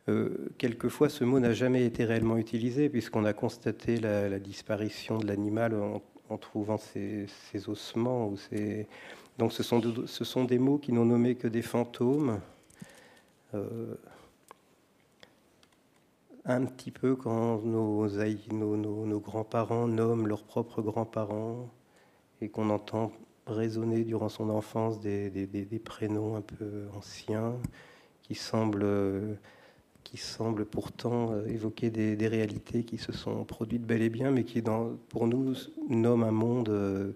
[0.08, 5.26] Euh, quelquefois, ce mot n'a jamais été réellement utilisé puisqu'on a constaté la, disparition de
[5.26, 7.26] l'animal en, trouvant ses,
[7.66, 8.32] ossements.
[9.38, 12.38] Donc ce sont, des mots qui n'ont nommé que des fantômes.
[13.52, 13.96] Euh,
[16.44, 18.06] un petit peu quand nos,
[19.18, 21.68] grands-parents nomment leurs propres grands-parents
[22.40, 23.10] et qu'on entend
[23.46, 27.56] résonner durant son enfance des, des, prénoms un peu anciens
[28.22, 28.86] qui semble,
[30.04, 34.44] qui semble pourtant euh, évoquer des, réalités qui se sont produites bel et bien, mais
[34.44, 34.62] qui,
[35.08, 35.54] pour nous,
[35.88, 37.12] nomment un monde euh,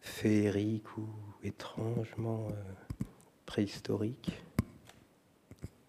[0.00, 1.06] féerique ou
[1.42, 3.04] étrangement euh,
[3.46, 4.32] préhistorique.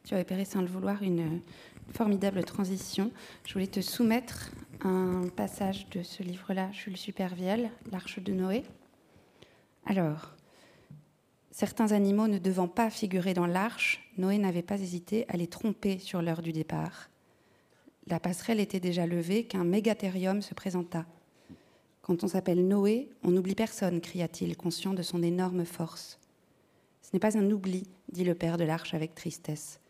[0.03, 1.41] Tu as opéré sans le vouloir une
[1.93, 3.11] formidable transition.
[3.45, 8.63] Je voulais te soumettre un passage de ce livre-là, Jules Supervielle, L'Arche de Noé.
[9.86, 10.36] Alors,
[11.59, 15.99] Certains animaux ne devant pas figurer dans l'arche, Noé n'avait pas hésité à les tromper
[15.99, 17.09] sur l'heure du départ.
[18.07, 21.05] La passerelle était déjà levée qu'un mégathérium se présenta.
[22.01, 26.17] Quand on s'appelle Noé, on n'oublie personne, cria-t-il, conscient de son énorme force.
[27.01, 29.82] Ce n'est pas un oubli, dit le père de l'arche avec tristesse.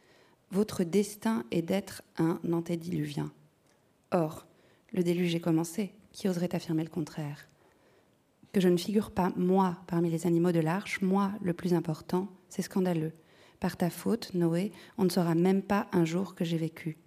[0.49, 3.31] Votre destin est d'être un antédiluvien.
[4.09, 4.47] Or,
[4.91, 5.93] le déluge est commencé.
[6.13, 7.47] Qui oserait affirmer le contraire?
[8.51, 12.27] Que je ne figure pas, moi, parmi les animaux de l'arche, moi, le plus important,
[12.49, 13.13] c'est scandaleux.
[13.59, 16.97] Par ta faute, Noé, on ne saura même pas un jour que j'ai vécu.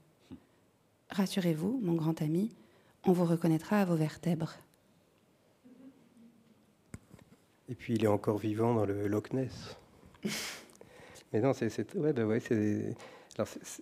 [1.11, 2.55] Rassurez-vous, mon grand ami,
[3.05, 4.55] on vous reconnaîtra à vos vertèbres.
[7.69, 9.77] Et puis il est encore vivant dans le Loch Ness.
[11.33, 11.95] Mais non, c'est.
[11.95, 12.95] Ouais, bah ouais, c'est.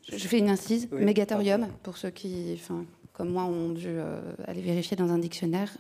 [0.09, 4.63] Je fais une incise, mégatorium, pour ceux qui, enfin, comme moi, ont dû euh, aller
[4.63, 5.77] vérifier dans un dictionnaire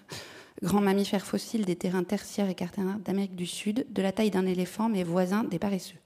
[0.62, 4.46] grand mammifère fossile des terrains tertiaires et quaternaires d'Amérique du Sud, de la taille d'un
[4.46, 5.98] éléphant, mais voisin des paresseux.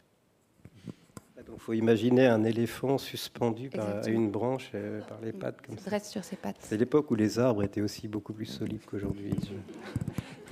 [1.37, 5.79] Il faut imaginer un éléphant suspendu par, à une branche euh, par les pattes comme
[5.79, 5.89] ça.
[5.89, 6.57] Reste sur ses pattes.
[6.61, 9.33] C'est l'époque où les arbres étaient aussi beaucoup plus solides qu'aujourd'hui.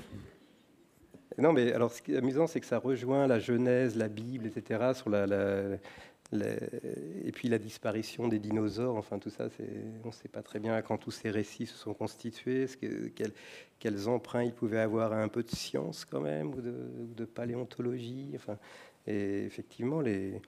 [1.38, 4.46] non, mais alors ce qui est amusant, c'est que ça rejoint la Genèse, la Bible,
[4.46, 4.92] etc.
[4.94, 5.26] sur la,
[6.32, 9.48] et puis la disparition des dinosaures, enfin tout ça,
[10.04, 12.66] on ne sait pas très bien quand tous ces récits se sont constitués,
[13.78, 18.32] quels emprunts ils pouvaient avoir à un peu de science quand même, ou de, paléontologie.
[18.34, 18.56] Enfin,
[19.06, 20.40] et effectivement, les,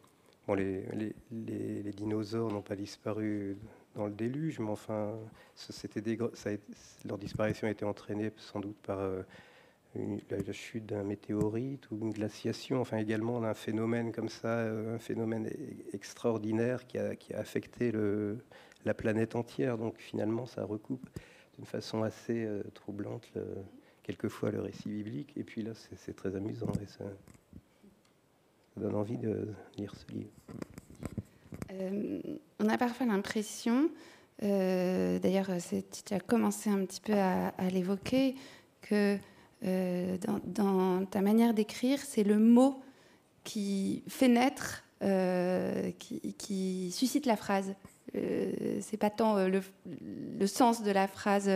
[1.93, 3.57] dinosaures n'ont pas disparu
[3.95, 5.15] dans le déluge, mais enfin,
[7.05, 9.01] leur disparition a été entraînée sans doute par...
[9.01, 9.23] Euh,
[10.31, 14.99] la, chute d'un météorite ou une glaciation, enfin également un phénomène comme ça, euh, un
[14.99, 18.39] phénomène e-, extraordinaire qui a, qui a affecté le,
[18.85, 19.79] la planète entière.
[19.79, 21.09] Donc finalement, ça recoupe
[21.57, 23.29] d'une façon assez euh, troublante
[24.03, 25.33] quelquefois le récit biblique.
[25.37, 27.05] Et puis là, c'est très amusant et ça,
[28.77, 30.31] donne envie de lire ce livre.
[31.71, 32.21] Euh,
[32.59, 33.89] on a parfois l'impression,
[34.41, 35.51] d'ailleurs,
[36.05, 38.35] tu as commencé un petit peu à, à l'évoquer,
[38.83, 39.17] que
[39.67, 42.83] euh, dans, ta manière d'écrire, c'est le mot
[43.45, 47.75] qui fait naître, euh, qui, suscite la phrase.
[48.17, 51.51] Euh, c'est pas tant le, sens de la phrase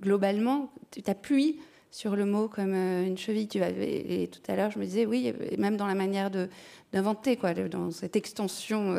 [0.00, 1.60] globalement, tu t'appuies
[1.90, 3.48] sur le mot comme une cheville.
[3.80, 6.30] Et tout à l'heure, je me disais, oui, même dans la manière
[6.92, 8.94] d'inventer, quoi, dans cette extension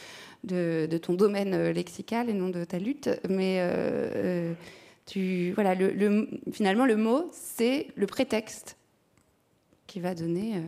[0.44, 3.10] de, ton domaine lexical et non de ta lutte.
[3.28, 3.60] Mais
[5.06, 8.76] tu, voilà, le, finalement, le mot, c'est le prétexte
[9.86, 10.60] qui va donner.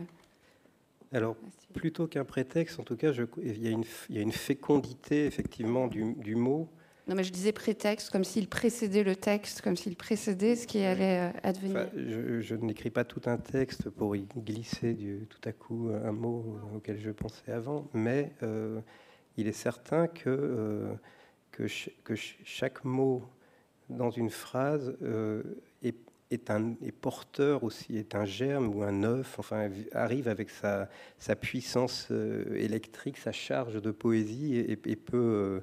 [1.11, 1.35] Alors,
[1.73, 3.11] plutôt qu'un prétexte, en tout cas,
[3.41, 6.69] il, y a une, il, y a une, fécondité effectivement du, du, mot.
[7.07, 10.79] Non, mais je disais prétexte, comme s'il précédait le texte, comme s'il précédait ce qui
[10.83, 11.89] allait euh, advenir.
[11.95, 16.59] je, n'écris pas tout un texte pour y glisser du, tout à coup un mot
[16.75, 18.79] auquel je pensais avant, mais euh,
[19.37, 20.93] il est certain que, euh,
[21.51, 21.63] que,
[22.03, 23.23] que, chaque mot
[23.89, 24.95] dans une phrase
[25.83, 25.95] est
[26.31, 31.35] est, un, porteur aussi, est un germe ou un œuf, enfin, arrive avec sa, sa
[31.35, 35.59] puissance euh, électrique, sa charge de poésie et, peut, euh,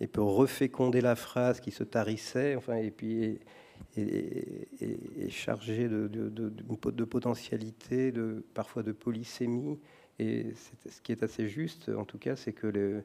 [0.00, 3.38] et peut reféconder la phrase qui se tarissait, enfin, et puis
[3.96, 9.78] est, chargé de, de, potentialité, de, parfois de polysémie.
[10.18, 10.52] Et
[10.88, 13.02] ce qui est assez juste, en tout cas, c'est que le,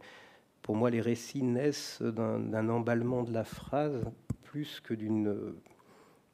[0.68, 4.04] pour moi, les récits naissent d'un emballement de la phrase
[4.44, 5.56] plus que d'une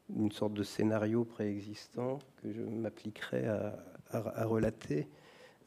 [0.09, 5.07] une sorte de scénario préexistant que je m'appliquerai à, relater.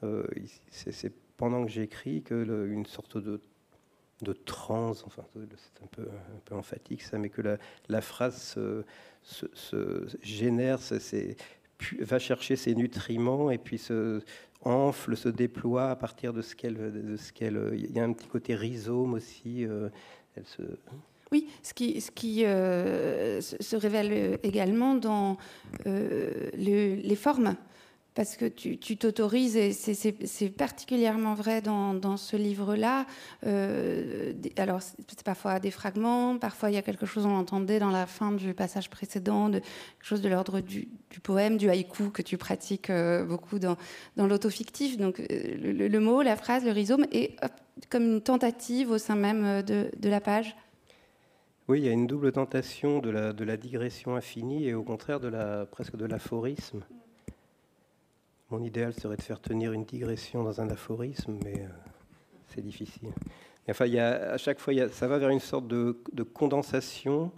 [0.03, 0.27] Euh,
[0.71, 3.41] c'est pendant que j'écris que une sorte de,
[4.23, 6.09] de transe, enfin c'est un peu,
[6.51, 7.59] emphatique ça, mais que la,
[7.89, 8.59] la phrase
[9.23, 10.81] se, génère,
[12.01, 14.23] va chercher ses nutriments et puis se
[14.63, 17.17] enfle, se déploie à partir de ce qu'elle...
[17.35, 19.65] qu'elle il y a un petit côté rhizome aussi.
[19.65, 19.89] Euh,
[20.37, 20.63] elle se...
[21.33, 25.39] Oui, ce qui, ce qui euh, se révèle également dans
[25.87, 27.57] euh, les formes,
[28.17, 33.05] parce que tu t'autorises, et c'est particulièrement vrai dans, ce livre-là.
[33.47, 37.91] Euh, alors, c'est parfois des fragments, parfois il y a quelque chose, on entendait dans
[37.91, 39.69] la fin du passage précédent, de, quelque
[40.01, 40.89] chose de l'ordre du,
[41.23, 42.91] poème, du haïku que tu pratiques
[43.29, 43.77] beaucoup dans,
[44.17, 44.97] l'autofictif.
[44.97, 47.37] Donc, le, mot, la phrase, le rhizome, est
[47.91, 50.57] comme une tentative au sein même de, de la page.
[51.69, 54.85] Oui, il y a une double tentation de la, de la digression infinie et au
[54.85, 56.83] contraire de la, presque de l'aphorisme.
[58.51, 61.69] Mon idéal serait de faire tenir une digression dans un aphorisme, mais euh,
[62.49, 63.09] c'est difficile.
[63.69, 67.33] enfin, a, à chaque fois, a, ça va vers une sorte de, de condensation,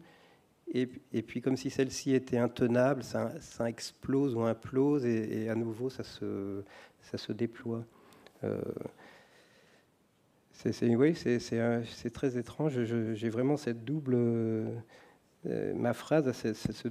[0.75, 0.87] et,
[1.23, 3.33] puis comme si celle-ci était intenable, ça,
[3.67, 7.85] explose ou implose, et, à nouveau, ça se, déploie.
[8.45, 8.61] Euh,
[10.53, 12.85] c'est, oui, c'est, très étrange.
[12.85, 14.15] j'ai vraiment cette double.
[14.17, 16.89] Euh, ma phrase se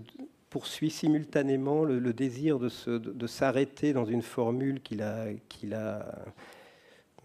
[0.57, 6.23] poursuit simultanément le, désir de, se, de, s'arrêter dans une formule qui la, qui la,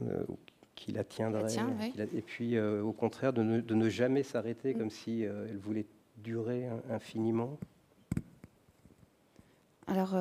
[0.02, 0.24] euh,
[0.74, 1.54] qui la tiendrait.
[2.14, 4.78] et puis, euh, au contraire, de ne, de ne jamais s'arrêter, mm.
[4.78, 5.86] comme si elle voulait
[6.18, 7.58] durer infiniment.
[9.86, 10.14] Alors,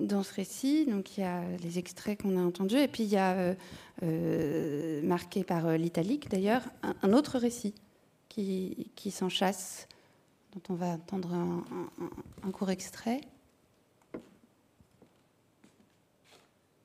[0.00, 3.10] dans ce récit, donc il y a les extraits qu'on a entendus, et puis il
[3.10, 3.54] y a euh,
[4.02, 6.62] euh, marqué par euh, l'italique d'ailleurs
[7.02, 7.74] un, autre récit
[8.28, 9.86] qui, qui s'enchasse,
[10.52, 13.20] dont on va entendre un, court extrait.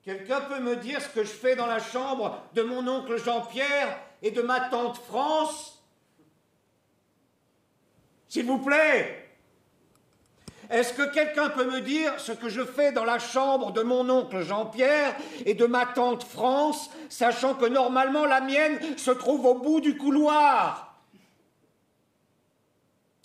[0.04, 3.98] Quelqu'un peut me dire ce que je fais dans la chambre de mon oncle Jean-Pierre
[4.22, 5.82] et de ma tante France?
[8.28, 9.24] S'il vous plaît!
[10.70, 14.08] Est-ce que quelqu'un peut me dire ce que je fais dans la chambre de mon
[14.10, 15.14] oncle Jean-Pierre
[15.44, 19.96] et de ma tante France, sachant que normalement la mienne se trouve au bout du
[19.96, 20.85] couloir?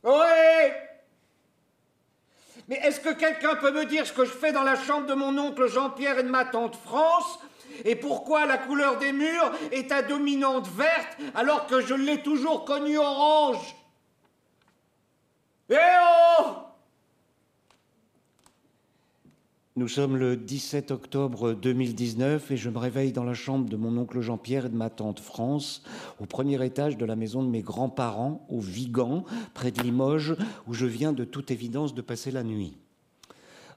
[0.03, 0.71] Oui
[2.67, 5.13] Mais est-ce que quelqu'un peut me dire ce que je fais dans la chambre de
[5.13, 7.39] mon oncle Jean-Pierre et de ma tante France
[7.85, 12.65] et pourquoi la couleur des murs est à dominante verte alors que je l'ai toujours
[12.65, 13.75] connue orange?
[15.69, 15.77] Eh
[16.39, 16.70] oh
[19.78, 23.97] Nous sommes le 17 octobre 2019 et je me réveille dans la chambre de mon
[23.97, 25.82] oncle Jean-Pierre et de ma tante France,
[26.19, 30.36] au premier étage de la maison de mes grands-parents, au Vigan, près de Limoges,
[30.67, 32.76] où je viens de toute évidence de passer la nuit.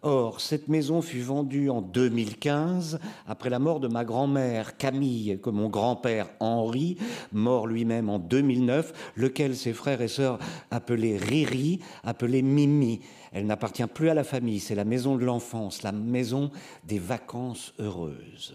[0.06, 5.48] Or, cette maison fut vendue en 2015 après la mort de ma grand-mère Camille, que
[5.48, 6.98] mon grand-père Henri,
[7.32, 10.38] mort lui-même en 2009, lequel ses frères et sœurs
[10.70, 13.00] appelaient Riri, appelaient Mimi.
[13.32, 16.50] Elle n'appartient plus à la famille, c'est la maison de l'enfance, la maison
[16.86, 18.54] des vacances heureuses.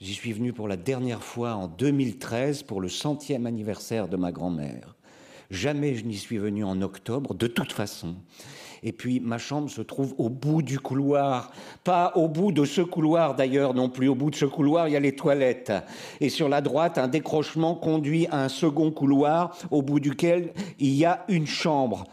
[0.00, 4.30] J'y suis venu pour la dernière fois en 2013 pour le centième anniversaire de ma
[4.30, 4.94] grand-mère.
[5.50, 8.14] Jamais je n'y suis venu en octobre, de toute façon.
[8.82, 11.50] Et puis ma chambre se trouve au bout du couloir.
[11.84, 14.08] Pas au bout de ce couloir d'ailleurs non plus.
[14.08, 15.72] Au bout de ce couloir, il y a les toilettes.
[16.20, 20.94] Et sur la droite, un décrochement conduit à un second couloir au bout duquel il
[20.94, 22.04] y a une chambre.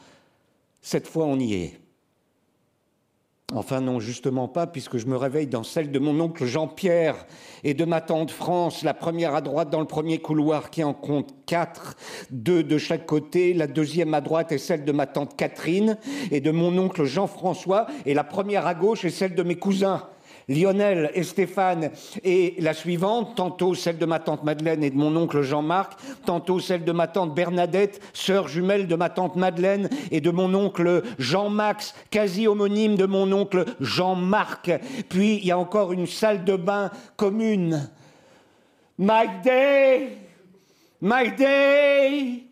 [0.81, 1.84] Cette fois, on y est.
[3.53, 7.27] Enfin non, justement pas, puisque je me réveille dans celle de mon oncle Jean-Pierre
[7.63, 10.95] et de ma tante France, la première à droite dans le premier couloir qui en
[10.95, 11.95] compte quatre,
[12.31, 15.97] deux de chaque côté, la deuxième à droite est celle de ma tante Catherine
[16.31, 20.09] et de mon oncle Jean-François, et la première à gauche est celle de mes cousins.
[20.47, 21.91] Lionel et Stéphane
[22.23, 25.93] et la suivante, tantôt celle de ma tante Madeleine et de mon oncle Jean-Marc,
[26.25, 30.53] tantôt celle de ma tante Bernadette, sœur jumelle de ma tante Madeleine et de mon
[30.53, 34.71] oncle Jean-Max, quasi homonyme de mon oncle Jean-Marc.
[35.09, 37.89] Puis il y a encore une salle de bain commune.
[38.97, 40.17] My day!
[41.01, 42.44] My day!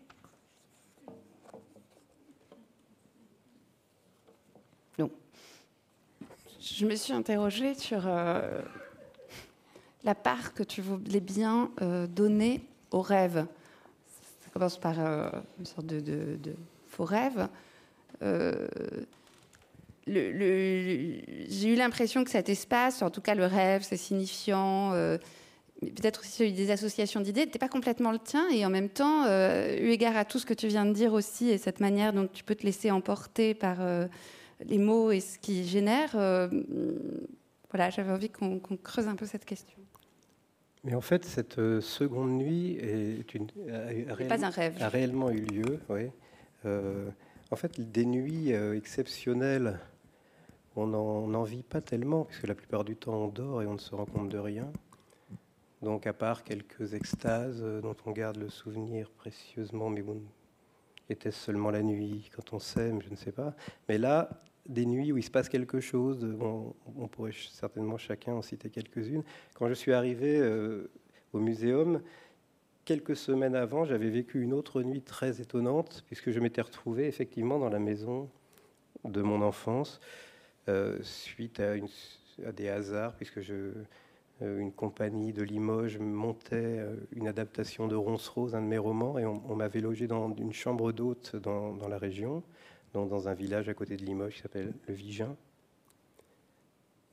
[6.64, 8.62] Je me suis interrogée sur euh,
[10.02, 13.46] la part que tu voulais bien euh, donner aux rêves.
[14.42, 16.38] Ça commence par euh, une sorte de,
[16.88, 17.48] faux rêve.
[20.06, 21.18] J'ai
[21.64, 24.92] eu l'impression que cet espace, en tout cas le rêve, c'est signifiant,
[25.80, 28.48] peut-être aussi celui des associations d'idées, n'était pas complètement le tien.
[28.50, 31.50] Et en même temps, eu égard à tout ce que tu viens de dire aussi
[31.50, 33.78] et cette manière dont tu peux te laisser emporter par
[34.60, 36.14] les mots et ce qui génère.
[36.14, 36.48] Euh,
[37.70, 39.78] voilà, j'avais envie qu'on creuse un peu cette question.
[40.84, 45.80] Mais en fait, cette euh, seconde nuit est une, a, réellement eu lieu.
[45.88, 46.10] Oui.
[46.66, 47.08] Euh,
[47.50, 49.78] en fait, des nuits exceptionnelles,
[50.76, 53.78] on n'en vit pas tellement, puisque la plupart du temps, on dort et on ne
[53.78, 54.70] se rend compte de rien.
[55.82, 60.20] Donc, à part quelques extases dont on garde le souvenir précieusement, mais bon,
[61.10, 63.54] était-ce seulement la nuit quand on s'aime Je ne sais pas.
[63.88, 64.30] Mais là,
[64.66, 66.26] des nuits où il se passe quelque chose,
[66.96, 69.22] on pourrait certainement chacun en citer quelques-unes.
[69.54, 70.90] Quand je suis arrivé euh,
[71.32, 72.00] au muséum,
[72.84, 77.58] quelques semaines avant, j'avais vécu une autre nuit très étonnante, puisque je m'étais retrouvé effectivement
[77.58, 78.30] dans la maison
[79.04, 80.00] de mon enfance,
[80.68, 81.76] euh, suite à,
[82.52, 83.72] des hasards, puisque je,
[84.40, 89.18] une compagnie de Limoges montait euh, une adaptation de Ronce Rose, un de mes romans,
[89.18, 92.42] et on, m'avait logé dans une chambre d'hôte dans, la région,
[92.92, 95.36] dans, un village à côté de Limoges qui s'appelle le Vigin.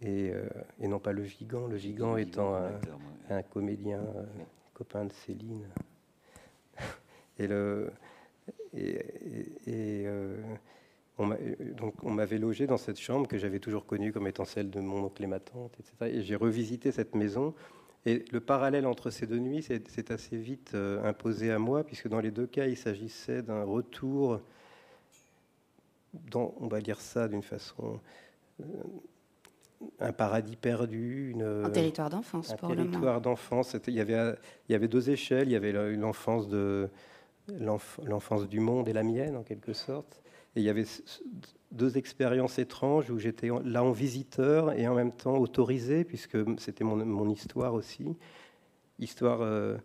[0.02, 0.48] Et, euh,
[0.80, 2.56] non pas le Vigan, le Vigan étant
[3.30, 4.02] un, comédien,
[4.74, 5.68] copain de Céline.
[7.38, 7.92] et le.
[8.74, 9.04] Et,
[10.08, 10.42] euh,
[11.78, 14.80] donc on m'avait logé dans cette chambre que j'avais toujours connue comme étant celle de
[14.80, 16.18] mon oncle et ma tante, etc.
[16.18, 17.54] Et j'ai revisité cette maison.
[18.06, 22.08] Et le parallèle entre ces deux nuits s'est assez vite euh, imposé à moi, puisque
[22.08, 24.42] dans les deux cas, il s'agissait d'un retour
[26.32, 28.00] dans, on va dire ça d'une façon,
[28.60, 28.64] euh,
[30.00, 32.52] un paradis perdu, une, un territoire d'enfance.
[32.52, 33.76] Un territoire d'enfance.
[33.88, 34.36] Il y avait,
[34.68, 35.48] il y avait deux échelles.
[35.48, 36.90] Il y avait l'enfance de
[37.48, 40.22] l'enfance du monde et la mienne, en quelque sorte.
[40.56, 40.86] Et il y avait
[41.72, 46.84] deux expériences étranges où j'étais là en visiteur et en même temps autorisé, puisque c'était
[46.84, 48.18] mon, histoire aussi.
[49.00, 49.78] Histoire euh,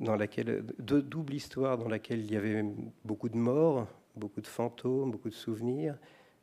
[0.00, 2.64] dans laquelle, deux double histoire dans laquelle il y avait
[3.04, 3.86] beaucoup de morts,
[4.16, 5.96] beaucoup de fantômes, beaucoup de souvenirs.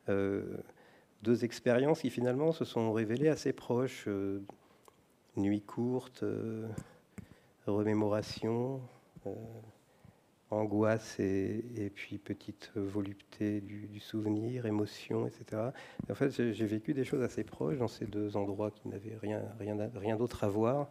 [0.08, 0.56] Euh,
[1.22, 4.04] deux expériences qui finalement se sont révélées assez proches.
[4.08, 4.42] Euh,
[5.36, 6.24] nuit courte,
[7.66, 8.82] remémoration
[10.52, 15.62] angoisse et, puis petite volupté du, souvenir, émotion, etc.
[16.10, 19.42] en fait, j'ai vécu des choses assez proches dans ces deux endroits qui n'avaient rien,
[19.58, 20.88] rien, rien d'autre à voir.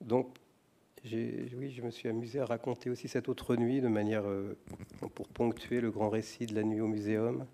[0.00, 0.38] Donc,
[1.04, 4.56] oui, je me suis amusé à raconter aussi cette autre nuit de manière euh,
[5.14, 7.46] pour ponctuer le grand récit de la nuit au muséum.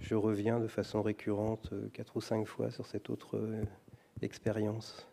[0.00, 3.62] Je reviens de façon récurrente euh, quatre ou cinq fois sur cette autre euh,
[4.22, 5.08] expérience.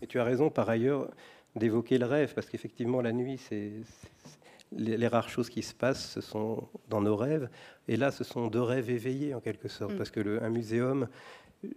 [0.00, 1.08] Et tu as raison, par ailleurs,
[1.56, 3.72] d'évoquer le rêve, parce qu'effectivement, la nuit, c'est
[4.76, 7.48] les, rares choses qui se passent, ce sont dans nos rêves.
[7.88, 9.98] Et là, ce sont deux rêves éveillés, en quelque sorte, mm.
[9.98, 11.08] parce que le, un muséum,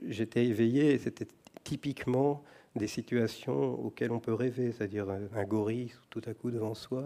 [0.07, 1.27] j'étais éveillé, et c'était
[1.63, 2.43] typiquement
[2.75, 7.03] des situations auxquelles on peut rêver, c'est-à-dire un, gorille tout à coup devant soi.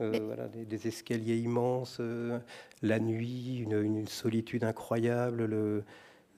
[0.00, 2.38] Euh, voilà, des, escaliers immenses, euh,
[2.82, 5.84] la nuit, une, solitude incroyable, le,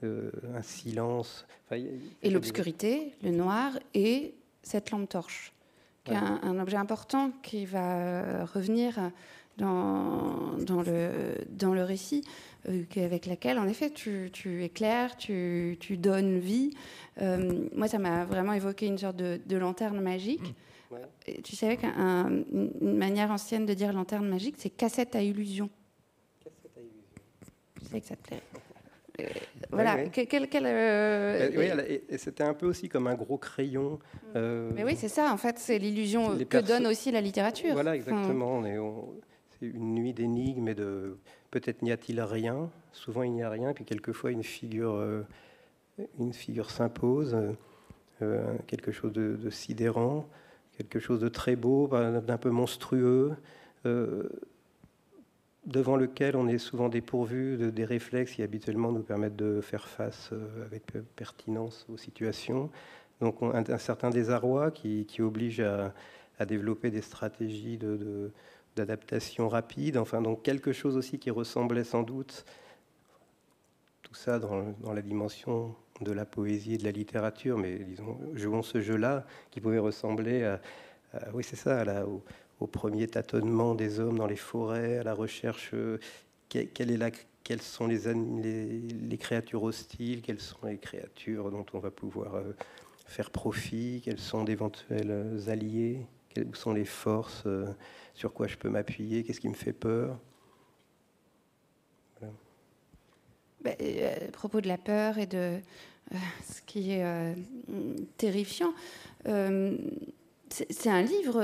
[0.05, 1.45] euh, un silence.
[1.73, 5.53] et l'obscurité, le noir et cette lampe torche,
[6.05, 9.11] qui est un, objet important qui va euh, revenir
[9.59, 12.25] dans, dans, le, dans le récit,
[12.69, 16.71] euh, avec laquelle, en effet, tu, tu éclaires, tu, tu, donnes vie.
[17.21, 20.55] Euh, moi, ça m'a vraiment évoqué une sorte de, de lanterne magique.
[21.45, 22.45] Tu savais qu'une
[22.81, 25.69] manière ancienne de dire lanterne magique, c'est cassette à illusion.
[26.43, 27.03] Cassette à illusion.
[27.83, 28.43] Je sais que ça te plaît.
[29.71, 29.99] Voilà.
[29.99, 33.99] Euh, et, c'était un peu aussi comme un gros crayon.
[34.37, 35.33] Euh, mais oui, c'est ça.
[35.33, 37.73] En fait, c'est l'illusion que donne aussi la littérature.
[37.73, 38.63] Voilà, exactement.
[39.61, 41.19] C'est une nuit d'énigmes et de
[41.51, 42.71] peut-être n'y a-t-il rien.
[42.93, 45.23] Souvent, il n'y a rien, puis quelquefois, une figure, euh,
[46.21, 47.37] une figure s'impose,
[48.67, 50.29] quelque chose de, sidérant,
[50.77, 53.33] quelque chose de très beau, d'un peu monstrueux,
[55.67, 59.89] devant lequel on est souvent dépourvu de, des réflexes qui habituellement nous permettent de faire
[59.89, 60.31] face
[60.65, 60.85] avec
[61.17, 62.71] pertinence aux situations.
[63.21, 65.93] Donc, un, certain désarroi qui, oblige à,
[66.47, 67.79] développer des stratégies
[68.77, 72.45] d'adaptation rapide, enfin donc quelque chose aussi qui ressemblait sans doute,
[74.03, 78.63] tout ça dans, la dimension de la poésie et de la littérature, mais disons, jouons
[78.63, 80.61] ce jeu-là, qui pouvait ressembler à,
[81.35, 82.23] oui c'est ça, au,
[82.67, 85.99] premier tâtonnement des hommes dans les forêts, à la recherche, euh,
[86.49, 87.11] quelle est la,
[87.45, 92.55] quelles sont les, les, créatures hostiles, quelles sont les créatures dont on va pouvoir euh,
[93.07, 97.45] faire profit, quels sont d'éventuels alliés, quelles sont les forces.
[97.47, 97.67] Euh,
[98.19, 100.19] sur quoi je peux m'appuyer, qu'est-ce qui me fait peur.
[103.67, 105.59] Euh, à propos de la peur et de
[106.15, 106.17] euh,
[106.53, 107.35] ce qui est euh,
[108.17, 108.73] terrifiant,
[110.51, 111.43] c'est un livre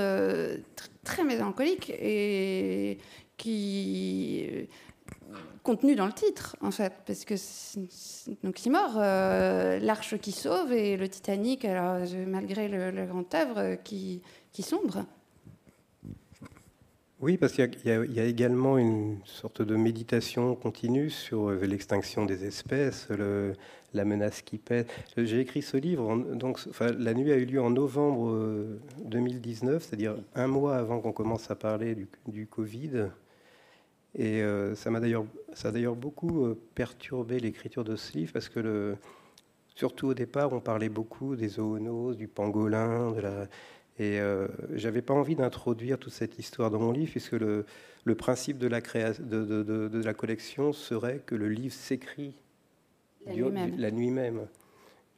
[1.03, 2.97] très mélancolique et
[3.37, 4.67] qui
[5.63, 7.33] contenu dans le titre, en fait, parce que
[8.43, 14.21] donc mort, l'arche qui sauve et le Titanic, alors malgré le, grand œuvre qui
[14.59, 15.05] sombre.
[17.21, 22.43] Oui, parce qu'il y, a également une sorte de méditation continue sur euh, l'extinction des
[22.43, 23.07] espèces,
[23.93, 24.85] la menace qui pèse.
[25.15, 28.67] J'ai écrit ce livre, donc la nuit a eu lieu en novembre
[29.05, 31.95] 2019, euh, c'est-à-dire un mois avant qu'on commence à parler
[32.27, 33.07] du, Covid.
[34.15, 35.25] Et euh, ça m'a d'ailleurs,
[35.63, 38.97] a d'ailleurs beaucoup perturbé l'écriture de ce livre parce que
[39.73, 43.47] surtout au départ, on parlait beaucoup des zoonoses, du pangolin, de la,
[43.97, 47.65] et euh, j'avais pas envie d'introduire toute cette histoire dans mon livre, puisque le,
[48.03, 52.35] le principe de la, de, de, de, la collection serait que le livre s'écrit
[53.25, 54.47] la, nuit même.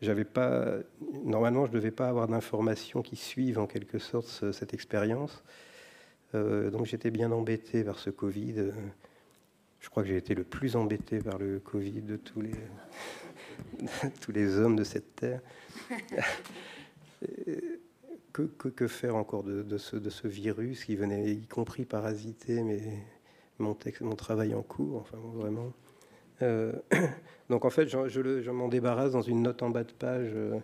[0.02, 0.76] J'avais pas,
[1.24, 5.44] normalement, je ne devais pas avoir d'informations qui suivent en quelque sorte cette expérience.
[6.36, 8.74] Euh, donc j'étais bien embêté par ce Covid.
[9.80, 12.54] Je crois que j'ai été le plus embêté par le Covid de tous les,
[14.22, 15.42] tous les hommes de cette terre.
[18.42, 22.64] que, faire encore de, ce, de, ce, virus qui venait, y compris parasiter
[23.60, 25.74] mon, texte, mon travail en cours, enfin vraiment.
[26.42, 26.74] Euh,
[27.50, 30.60] donc en fait, je, je m'en débarrasse dans une note en bas de page euh,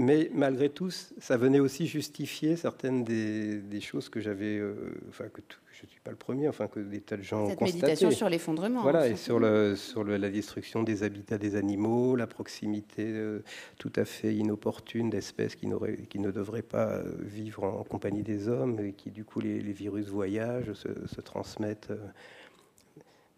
[0.00, 4.74] mais malgré tout, ça venait aussi justifier certaines des, choses que j'avais, euh,
[5.10, 5.42] enfin que
[5.80, 8.10] je ne suis pas le premier, enfin que des tas de gens Cette ont méditation
[8.10, 8.82] sur l'effondrement.
[8.82, 13.42] Voilà, et sur, le, sur la destruction des habitats des animaux, la proximité euh,
[13.78, 15.66] tout à fait inopportune d'espèces qui,
[16.08, 19.58] qui ne devraient pas euh, vivre en, compagnie des hommes et qui du coup les,
[19.72, 21.92] virus voyagent, se, se transmettent.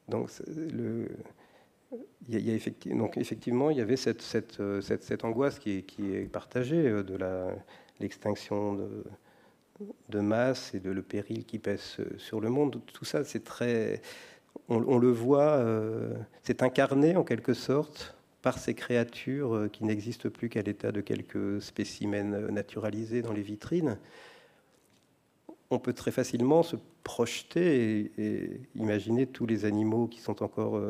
[0.08, 1.08] donc le
[2.28, 5.58] il y a, effectivement, donc effectivement, il y avait cette, cette, euh, cette, cette angoisse
[5.58, 7.18] qui est, qui est, partagée euh, de
[8.00, 9.04] l'extinction de,
[10.08, 12.80] de, masse et de le péril qui pèse sur le monde.
[12.92, 14.02] Tout ça, c'est très,
[14.68, 20.48] on, le voit, euh, c'est incarné en quelque sorte par ces créatures qui n'existent plus
[20.48, 23.98] qu'à l'état de quelques spécimens naturalisés dans les vitrines.
[25.70, 30.80] On peut très facilement se projeter et, imaginer tous les animaux qui sont encore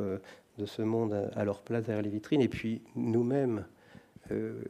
[0.58, 3.66] de ce monde à leur place derrière les vitrines, et puis nous-mêmes
[4.30, 4.62] euh,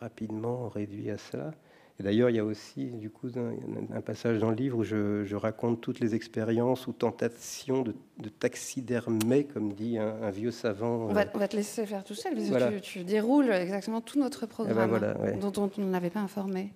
[0.00, 1.52] rapidement réduits à cela.
[2.00, 5.34] Et d'ailleurs, il y a aussi du coup un, passage dans le livre où je,
[5.36, 7.94] raconte toutes les expériences ou tentations de,
[8.28, 11.08] taxidermer, comme dit un, vieux savant.
[11.08, 14.46] On va, te laisser faire tout seul, parce que tu, déroules exactement tout notre eh
[14.46, 16.72] ben programme dont, on n'avait pas informé.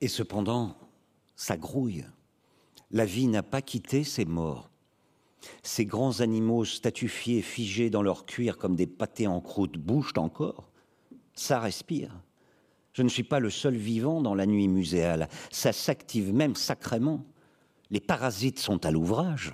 [0.00, 0.76] Et cependant,
[1.34, 2.04] ça grouille.
[2.92, 4.70] La vie n'a pas quitté ses morts.
[5.64, 10.70] Ces grands animaux statufiés, figés dans leur cuir comme des pâtés en croûte, bougent encore.
[11.34, 12.12] Ça respire.
[12.96, 15.28] Je ne suis pas le seul vivant dans la nuit muséale.
[15.50, 17.26] Ça s'active même sacrément.
[17.90, 19.52] Les parasites sont à l'ouvrage.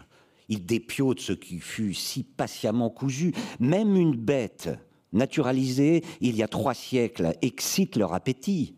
[0.49, 3.35] Ils dépiotent ce qui fut si patiemment cousu.
[3.59, 4.71] Même une bête,
[5.13, 8.77] naturalisée il y a trois siècles, excite leur appétit.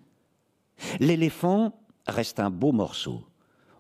[0.99, 3.23] L'éléphant reste un beau morceau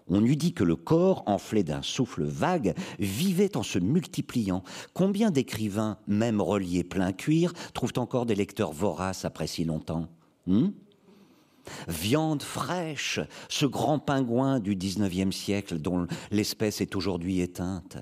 [0.07, 4.63] on eût dit que le corps, enflé d'un souffle vague, vivait en se multipliant.
[4.93, 10.11] Combien d'écrivains, même reliés plein cuir, trouvent encore des lecteurs voraces après si longtemps?
[10.47, 10.69] Hmm?
[11.89, 17.97] Viande fraîche, ce grand pingouin du XIXe siècle dont l'espèce est aujourd'hui éteinte.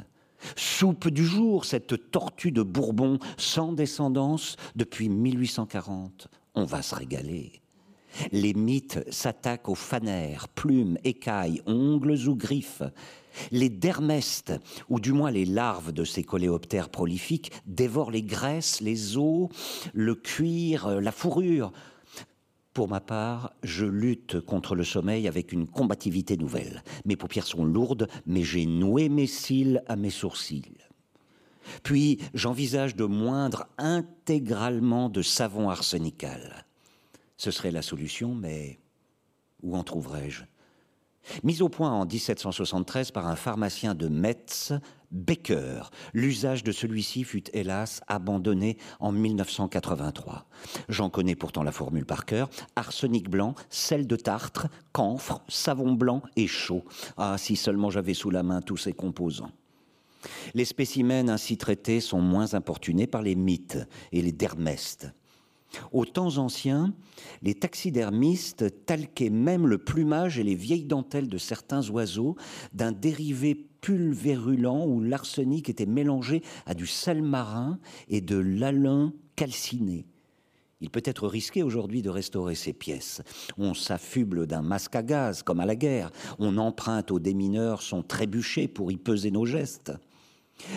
[0.56, 6.28] Soupe du jour, cette tortue de Bourbon sans descendance depuis 1840.
[6.54, 7.62] On va se régaler.
[8.30, 12.82] Les mythes s'attaquent aux fanères, plumes, écailles, ongles ou griffes.
[13.50, 14.52] Les dermestes,
[14.90, 19.48] ou du moins les larves de ces coléoptères prolifiques, dévorent les graisses, les os,
[19.94, 21.72] le cuir, la fourrure.
[22.74, 26.82] Pour ma part, je lutte contre le sommeil avec une combativité nouvelle.
[27.04, 30.78] Mes paupières sont lourdes, mais j'ai noué mes cils à mes sourcils.
[31.82, 36.64] Puis j'envisage de moindre intégralement de savon arsenical.
[37.36, 38.78] Ce serait la solution, mais
[39.62, 40.44] où en trouverais-je?
[41.44, 44.72] Mis au point en 1773 par un pharmacien de Metz,
[45.12, 50.46] Becker, l'usage de celui-ci fut hélas abandonné en 1983.
[50.88, 56.22] J'en connais pourtant la formule par cœur arsenic blanc, sel de tartre, camphre, savon blanc
[56.36, 56.84] et chaud.
[57.18, 59.52] Ah, si seulement j'avais sous la main tous ces composants.
[60.54, 63.78] Les spécimens ainsi traités sont moins importunés par les mythes
[64.12, 65.12] et les dermestes.
[65.90, 66.94] Aux temps anciens,
[67.42, 72.36] les taxidermistes talquaient même le plumage et les vieilles dentelles de certains oiseaux
[72.72, 77.78] d'un dérivé pulvérulent où l'arsenic était mélangé à du sel marin
[78.08, 80.06] et de l'alun calciné.
[80.80, 83.22] Il peut être risqué aujourd'hui de restaurer ces pièces.
[83.56, 86.10] On s'affuble d'un masque à gaz, comme à la guerre.
[86.40, 89.92] On emprunte aux démineurs son trébuchet pour y peser nos gestes.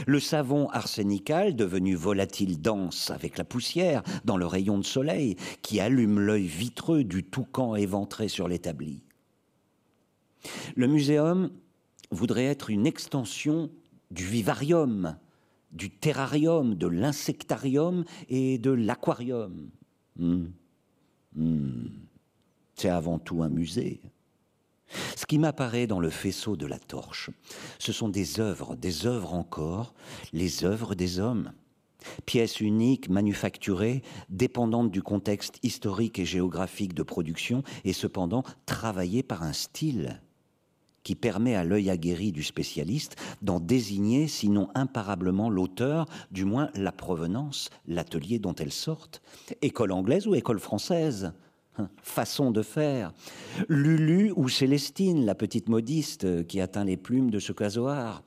[0.05, 5.79] Le savon arsénical, devenu volatile dense avec la poussière dans le rayon de soleil qui
[5.79, 9.01] allume l'œil vitreux du toucan éventré sur l'établi.
[10.75, 11.49] Le muséum
[12.11, 13.69] voudrait être une extension
[14.11, 15.17] du vivarium,
[15.71, 19.69] du terrarium, de l'insectarium et de l'aquarium.
[20.17, 20.45] Hmm.
[21.35, 21.87] Hmm.
[22.75, 24.01] C'est avant tout un musée.
[25.15, 27.29] Ce qui m'apparaît dans le faisceau de la torche,
[27.79, 29.93] ce sont des œuvres, des œuvres encore,
[30.31, 31.51] les œuvres des hommes.
[32.27, 39.41] Pièces uniques, manufacturées, dépendantes du contexte historique et géographique de production, et cependant travaillées par
[39.41, 40.21] un style
[41.05, 46.91] qui permet à l'œil aguerri du spécialiste d'en désigner, sinon imparablement l'auteur, du moins la
[46.91, 49.21] provenance, l'atelier dont elles sortent.
[49.61, 51.31] École anglaise ou école française?
[52.01, 53.13] Façon de faire.
[53.69, 58.23] Lulu ou Célestine, la petite modiste qui atteint les plumes de ce casoar?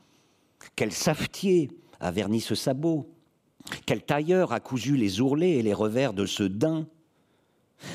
[0.77, 3.11] Quel savetier a verni ce sabot?
[3.87, 6.87] Quel tailleur a cousu les ourlets et les revers de ce daim?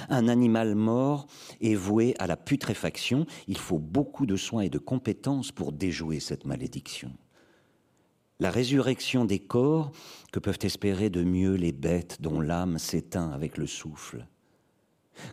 [0.10, 1.28] Un animal mort
[1.62, 3.26] est voué à la putréfaction.
[3.48, 7.12] Il faut beaucoup de soins et de compétences pour déjouer cette malédiction.
[8.40, 9.92] La résurrection des corps
[10.32, 14.26] que peuvent espérer de mieux les bêtes dont l'âme s'éteint avec le souffle.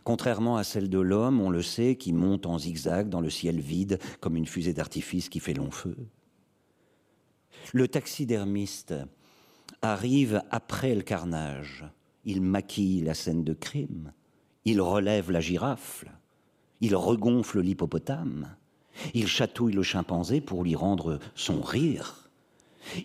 [0.03, 3.59] Contrairement à celle de l'homme, on le sait, qui monte en zigzag dans le ciel
[3.59, 5.97] vide comme une fusée d'artifice qui fait long feu.
[7.73, 8.93] Le taxidermiste
[9.81, 11.85] arrive après le carnage.
[12.25, 14.13] Il maquille la scène de crime.
[14.65, 16.05] Il relève la girafe.
[16.81, 18.55] Il regonfle l'hippopotame.
[19.13, 22.29] Il chatouille le chimpanzé pour lui rendre son rire.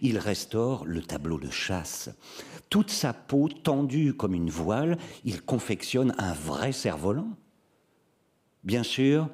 [0.00, 2.10] Il restaure le tableau de chasse
[2.70, 7.30] toute sa peau tendue comme une voile, il confectionne un vrai cerf-volant.
[8.64, 9.28] Bien sûr,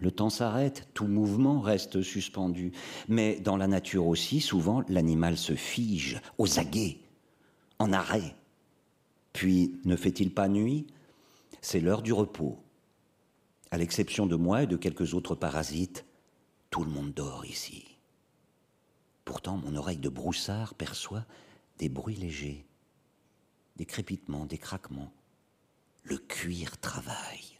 [0.00, 2.72] le temps s'arrête, tout mouvement reste suspendu,
[3.08, 6.98] mais dans la nature aussi, souvent, l'animal se fige, aux aguets,
[7.78, 8.34] en arrêt.
[9.32, 10.86] Puis, ne fait-il pas nuit?
[11.68, 12.62] C'est l'heure du repos.
[13.72, 16.06] À l'exception de moi et de quelques autres parasites,
[16.70, 17.98] tout le monde dort ici.
[19.24, 21.26] Pourtant, mon oreille de broussard perçoit
[21.78, 22.68] des bruits légers,
[23.74, 25.12] des crépitements, des craquements.
[26.04, 27.58] Le cuir travaille.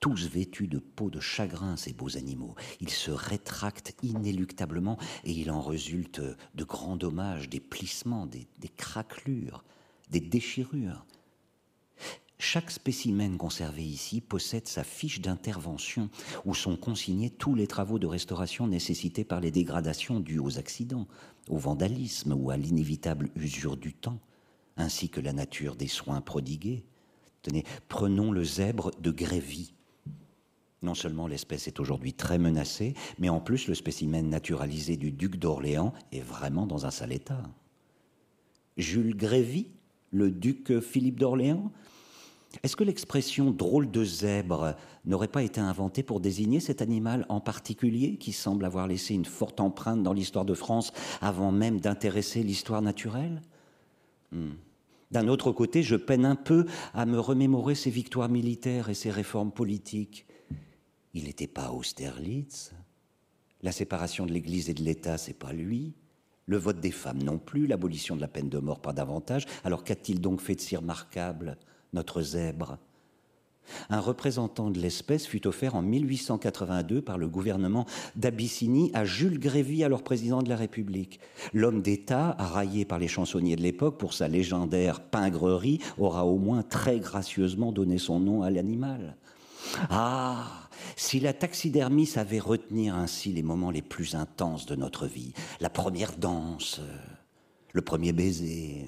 [0.00, 2.54] Tous vêtus de peau de chagrin, ces beaux animaux.
[2.80, 6.22] Ils se rétractent inéluctablement et il en résulte
[6.54, 9.64] de grands dommages, des plissements, des, des craquelures,
[10.08, 11.04] des déchirures.
[12.38, 16.10] Chaque spécimen conservé ici possède sa fiche d'intervention
[16.44, 21.06] où sont consignés tous les travaux de restauration nécessités par les dégradations dues aux accidents,
[21.48, 24.20] au vandalisme ou à l'inévitable usure du temps,
[24.76, 26.84] ainsi que la nature des soins prodigués.
[27.40, 29.72] Tenez, prenons le zèbre de Grévy.
[30.82, 35.36] Non seulement l'espèce est aujourd'hui très menacée, mais en plus le spécimen naturalisé du duc
[35.36, 37.42] d'Orléans est vraiment dans un sale état.
[38.76, 39.68] Jules Grévy,
[40.10, 41.72] le duc Philippe d'Orléans,
[42.62, 47.40] est-ce que l'expression drôle de zèbre n'aurait pas été inventée pour désigner cet animal en
[47.40, 52.42] particulier qui semble avoir laissé une forte empreinte dans l'histoire de France avant même d'intéresser
[52.42, 53.42] l'histoire naturelle?
[54.32, 54.52] Hmm.
[55.10, 59.10] D'un autre côté, je peine un peu à me remémorer ses victoires militaires et ses
[59.10, 60.26] réformes politiques.
[61.14, 62.72] Il n'était pas Austerlitz?
[63.62, 65.94] La séparation de l'Église et de l'État, c'est pas lui?
[66.46, 69.46] Le vote des femmes non plus, l'abolition de la peine de mort pas davantage.
[69.64, 71.56] Alors qu'a-t-il donc fait de si remarquable?
[71.96, 72.78] Notre zèbre.
[73.90, 77.84] Un représentant de l'espèce fut offert en 1882 par le gouvernement
[78.14, 81.18] d'Abyssinie à Jules Grévy, alors président de la République.
[81.52, 86.62] L'homme d'État, raillé par les chansonniers de l'époque pour sa légendaire pingrerie, aura au moins
[86.62, 89.16] très gracieusement donné son nom à l'animal.
[89.90, 95.32] Ah, si la taxidermie savait retenir ainsi les moments les plus intenses de notre vie,
[95.60, 96.80] la première danse,
[97.72, 98.86] le premier baiser,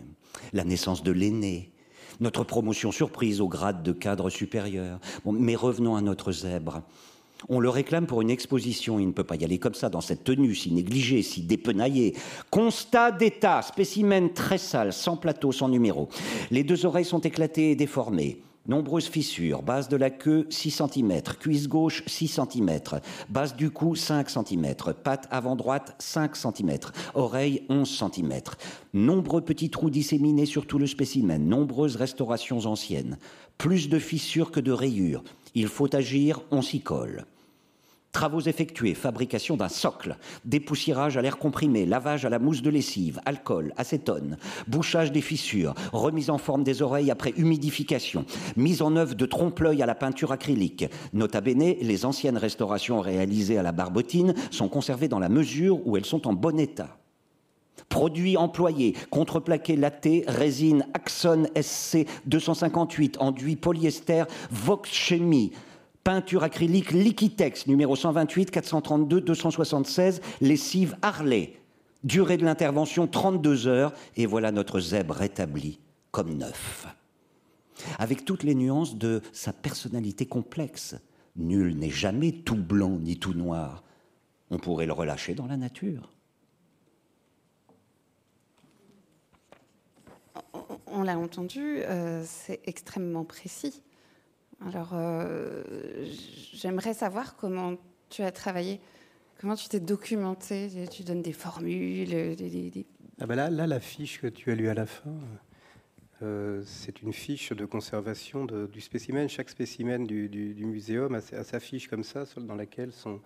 [0.52, 1.72] la naissance de l'aîné,
[2.20, 4.98] notre promotion surprise au grade de cadre supérieur.
[5.24, 6.82] mais revenons à notre zèbre.
[7.48, 10.00] On le réclame pour une exposition, il ne peut pas y aller comme ça, dans
[10.00, 12.16] cette tenue si négligée, si dépenaillée.
[12.50, 16.08] Constat d'état, spécimen très sale, sans plateau, sans numéro.
[16.50, 18.42] Les deux oreilles sont éclatées et déformées.
[18.66, 22.80] Nombreuses fissures, base de la queue 6 cm, cuisse gauche 6 cm,
[23.30, 26.78] base du cou 5 cm, patte avant droite 5 cm,
[27.14, 28.40] oreille 11 cm.
[28.92, 33.16] Nombreux petits trous disséminés sur tout le spécimen, nombreuses restaurations anciennes,
[33.56, 35.24] plus de fissures que de rayures.
[35.54, 37.24] Il faut agir, on s'y colle.
[38.12, 43.20] Travaux effectués, fabrication d'un socle, dépoussiérage à l'air comprimé, lavage à la mousse de lessive,
[43.26, 48.24] alcool, acétone, bouchage des fissures, remise en forme des oreilles après humidification,
[48.56, 50.86] mise en œuvre de trompe-l'œil à la peinture acrylique.
[51.12, 55.96] Nota bene, les anciennes restaurations réalisées à la barbotine sont conservées dans la mesure où
[55.96, 56.96] elles sont en bon état.
[57.88, 65.52] Produits employés, contreplaqué laté, résine Axon SC 258, enduit polyester Vox Chemie,
[66.08, 71.60] Peinture acrylique Liquitex, numéro 128 432 276, lessive Harley.
[72.02, 75.80] Durée de l'intervention 32 heures, et voilà notre zèbre rétabli
[76.10, 76.86] comme neuf.
[77.98, 80.96] Avec toutes les nuances de sa personnalité complexe.
[81.36, 83.84] Nul n'est jamais tout blanc ni tout noir.
[84.50, 86.10] On pourrait le relâcher dans la nature.
[90.86, 93.82] On l'a entendu, euh, c'est extrêmement précis.
[94.66, 95.62] Alors, euh,
[96.52, 97.76] j'aimerais savoir comment
[98.08, 98.80] tu as travaillé,
[99.40, 100.68] comment tu t'es documenté.
[100.90, 102.08] Tu donnes des formules.
[102.08, 102.86] Des,
[103.20, 105.14] Ah ben là, là, la fiche que tu as lue à la fin,
[106.22, 109.28] euh, c'est une fiche de conservation du spécimen.
[109.28, 113.20] Chaque spécimen du, du, muséum a, sa fiche comme ça, dans laquelle sont,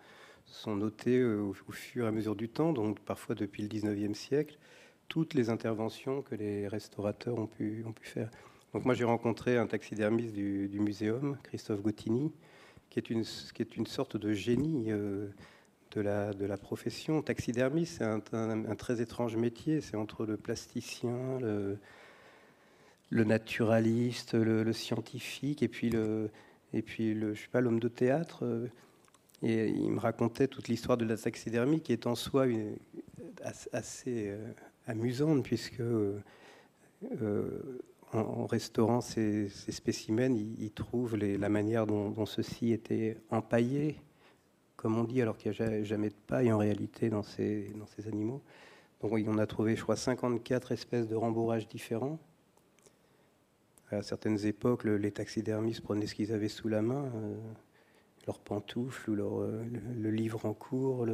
[0.66, 4.58] notées euh, au, fur et à mesure du temps, donc parfois depuis le 19e siècle,
[5.08, 8.30] toutes les interventions que les restaurateurs ont pu faire.
[8.72, 12.32] Donc moi j'ai rencontré un taxidermiste du, muséum, Christophe Gottini,
[12.88, 15.28] qui est une, qui est une sorte de génie euh,
[15.90, 17.20] de, la, de la profession.
[17.20, 21.78] Taxidermiste, c'est un, très étrange métier, c'est entre le plasticien, le,
[23.10, 26.30] naturaliste, le, scientifique, et puis le,
[26.72, 28.70] et puis le, je sais pas, l'homme de théâtre.
[29.42, 32.46] Et il me racontait toute l'histoire de la taxidermie, qui est en soi
[33.72, 34.52] assez euh,
[34.86, 36.22] amusante, puisque euh,
[38.12, 43.96] en, restaurant ces, spécimens, il, trouve la manière dont, ceux-ci étaient empaillés,
[44.76, 47.72] comme on dit, alors qu'il n'y a jamais de paille en réalité dans ces,
[48.06, 48.42] animaux.
[49.00, 52.18] Donc on a trouvé, je crois, 54 espèces de rembourrages différents.
[53.90, 57.34] À certaines époques, les taxidermistes prenaient ce qu'ils avaient sous la main, euh,
[58.26, 59.62] leurs pantoufles ou leur, euh,
[59.98, 61.06] le, livre en cours,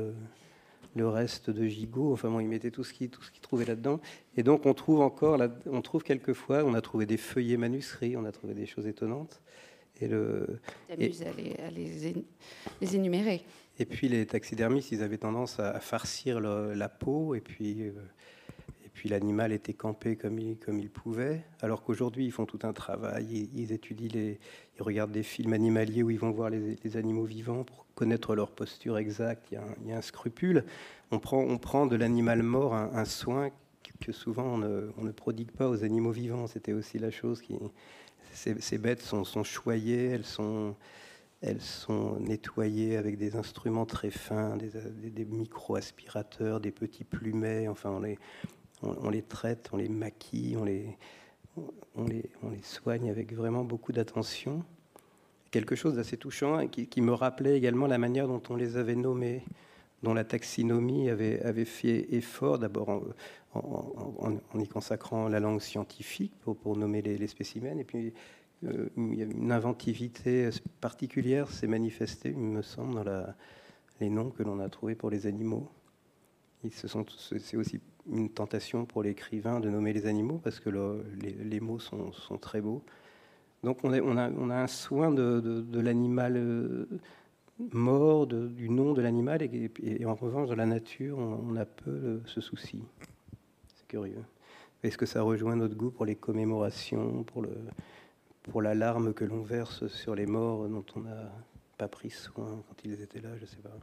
[0.98, 2.12] le reste de gigot.
[2.12, 4.00] Enfin bon, ils mettaient tout ce qu'ils tout ce trouvaient là-dedans.
[4.36, 8.24] Et donc on trouve encore, on trouve quelquefois, on a trouvé des feuillets manuscrits, on
[8.24, 9.40] a trouvé des choses étonnantes.
[10.00, 11.12] Et le à, les,
[12.80, 13.42] les, énumérer.
[13.80, 17.92] Et puis les taxidermistes, ils avaient tendance à, farcir la peau et puis euh,
[18.98, 23.70] puis l'animal était campé comme il, pouvait, alors qu'aujourd'hui ils font tout un travail, ils,
[23.70, 24.40] étudient, les,
[24.76, 28.50] ils regardent des films animaliers où ils vont voir les, animaux vivants pour connaître leur
[28.50, 30.64] posture exacte, il y a un, scrupule.
[31.12, 33.50] On prend, de l'animal mort un, soin
[34.00, 37.54] que, souvent on ne, prodigue pas aux animaux vivants, c'était aussi la chose qui...
[38.32, 40.74] Ces, bêtes sont, choyées, elles sont
[41.40, 44.72] elles sont nettoyées avec des instruments très fins, des,
[45.10, 47.68] des micro-aspirateurs, des petits plumets.
[47.68, 48.18] Enfin, on les,
[48.82, 50.96] on, les traite, on les maquille, on les,
[51.96, 54.64] on les, on les soigne avec vraiment beaucoup d'attention.
[55.50, 59.42] Quelque chose d'assez touchant qui, me rappelait également la manière dont on les avait nommés,
[60.02, 62.90] dont la taxinomie avait, avait fait effort, d'abord
[63.54, 68.12] en, en, y consacrant la langue scientifique pour, pour nommer les, spécimens, et puis
[68.64, 70.50] euh, une inventivité
[70.80, 73.34] particulière s'est manifestée, il me semble, dans
[74.00, 75.68] les noms que l'on a trouvés pour les animaux.
[76.70, 77.80] C'est aussi
[78.10, 82.82] une tentation pour l'écrivain de nommer les animaux parce que les, mots sont, très beaux.
[83.62, 86.86] Donc on a, un soin de, l'animal euh,
[87.72, 92.40] mort, du nom de l'animal, et, en revanche, dans la nature, on, a peu ce
[92.40, 92.82] souci.
[93.74, 94.24] C'est curieux.
[94.82, 97.44] Est-ce que ça rejoint notre goût pour les commémorations, pour
[98.50, 101.30] pour la larme que l'on verse sur les morts dont on n'a
[101.76, 103.76] pas pris soin quand ils étaient là, je ne sais pas.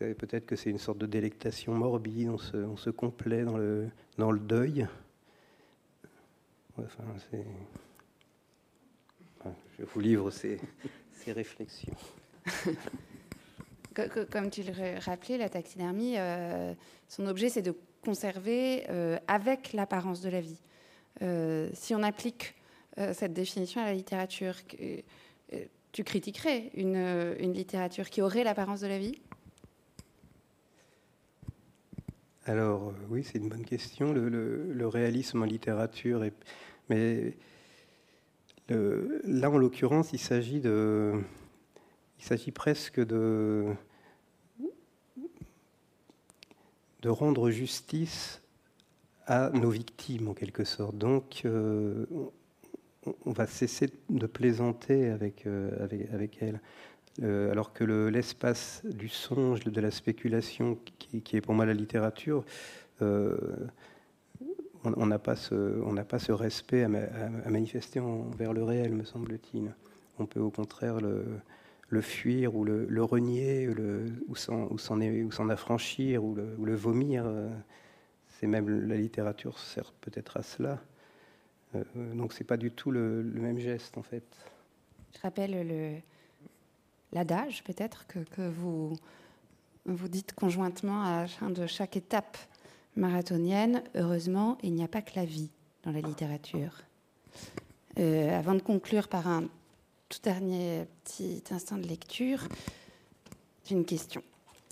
[0.00, 3.90] Peut-être que c'est une sorte de délectation morbide, on se, on complaît dans le,
[4.38, 4.88] deuil.
[9.78, 10.58] Je vous livre ces,
[11.26, 11.94] réflexions.
[14.30, 16.72] Comme tu le rappelais, la taxidermie, euh,
[17.06, 20.62] son objet, c'est de conserver euh, avec l'apparence de la vie.
[21.20, 22.54] Euh, si on applique
[23.12, 24.54] cette définition à la littérature,
[25.92, 29.14] tu critiquerais une littérature qui aurait l'apparence de la vie?
[32.46, 34.12] Alors oui, c'est une bonne question.
[34.12, 36.24] Le, réalisme en littérature,
[36.88, 37.36] mais
[38.68, 41.20] là en l'occurrence, il s'agit de,
[42.18, 43.74] il s'agit presque de
[47.02, 48.42] de rendre justice
[49.26, 50.96] à nos victimes en quelque sorte.
[50.96, 52.06] Donc euh,
[53.24, 55.70] on, va cesser de plaisanter avec, euh,
[56.12, 56.60] avec, elles.
[57.22, 62.44] Euh, alors que l'espace du songe, de la spéculation, qui, est pour moi la littérature,
[63.00, 69.74] on n'a pas, ce, respect à, manifester envers le réel, me semble-t-il.
[70.18, 71.24] On peut au contraire le,
[71.90, 73.68] le fuir ou le, renier
[74.28, 77.24] ou s'en affranchir ou le, vomir.
[77.26, 77.50] Euh,
[78.28, 80.80] c'est même la littérature sert peut-être à cela.
[81.74, 81.84] Euh,
[82.14, 84.24] donc c'est pas du tout le, même geste en fait.
[85.14, 86.02] Je rappelle
[87.12, 88.96] l'adage peut-être que, vous,
[89.86, 92.38] vous dites conjointement à la fin de chaque étape
[92.96, 93.82] marathonienne.
[93.94, 95.50] Heureusement, il n'y a pas que la vie
[95.84, 96.82] dans la littérature.
[97.98, 99.44] Euh, avant de conclure par un
[100.08, 102.46] tout dernier petit instant de lecture,
[103.64, 104.22] j'ai une question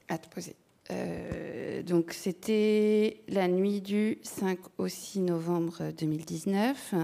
[0.08, 0.56] à te poser.
[0.90, 6.94] Euh, donc, c'était la nuit du 5 au 6 novembre 2019.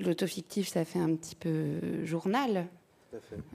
[0.00, 2.66] L'autofictif, ça fait un petit peu journal.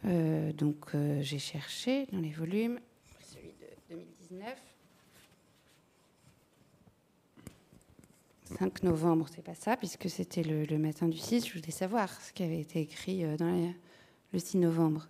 [0.06, 2.80] Euh, donc, euh, j'ai cherché dans les volumes
[3.22, 4.58] celui de 2019.
[8.60, 11.48] 5 novembre, c'est pas ça, puisque c'était le, matin du 6.
[11.48, 13.74] Je voulais savoir ce qui avait été écrit euh, dans
[14.32, 15.08] le 6 novembre.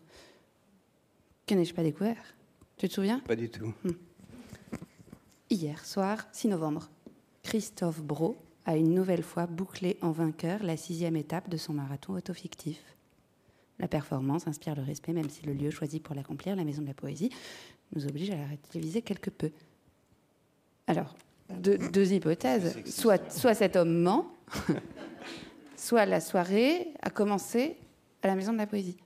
[1.45, 2.35] Que n'ai-je pas découvert?
[2.77, 3.19] Tu te souviens?
[3.19, 3.73] Pas du tout.
[3.83, 3.91] Hmm.
[5.49, 6.89] Hier soir, 6 novembre,
[7.43, 12.13] Christophe Bro a une nouvelle fois bouclé en vainqueur la sixième étape de son marathon
[12.13, 12.81] autofictif.
[13.79, 16.87] La performance inspire le respect, même si le lieu choisi pour l'accomplir, la Maison de
[16.87, 17.29] la Poésie,
[17.95, 19.51] nous oblige à la réviser quelque peu.
[20.87, 21.15] Alors,
[21.49, 22.77] deux hypothèses.
[22.85, 24.33] Soit, soit cet homme ment,
[25.75, 27.77] soit la soirée a commencé
[28.21, 28.97] à la Maison de la Poésie.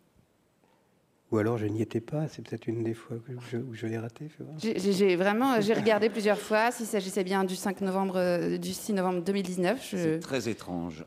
[1.31, 4.29] Ou alors je n'y étais pas, c'est peut-être une des fois où je, l'ai raté.
[4.57, 8.93] J'ai vraiment, j'ai regardé plusieurs fois s'il s'agissait bien du 5 novembre, euh, du 6
[8.93, 9.87] novembre 2019.
[9.91, 11.03] C'est très étrange.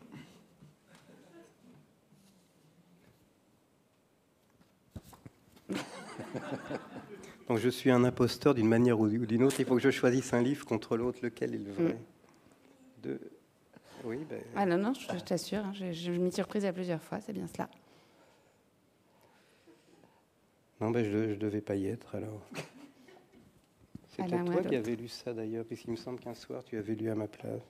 [7.48, 9.56] Donc je suis un imposteur d'une manière ou d'une autre.
[9.58, 11.94] Il faut que je choisisse un livre contre l'autre, lequel est le vrai.
[11.94, 13.02] Mm.
[13.02, 13.20] De...
[14.04, 14.40] Oui, ben...
[14.56, 17.32] Ah non, non, je t'assure, hein, je, je m'y suis reprise à plusieurs fois, c'est
[17.32, 17.68] bien cela.
[20.80, 22.40] Non, ben je ne devais pas y être alors.
[24.08, 27.10] C'est toi qui avais lu ça d'ailleurs, puisqu'il me semble qu'un soir tu avais lu
[27.10, 27.62] à ma place.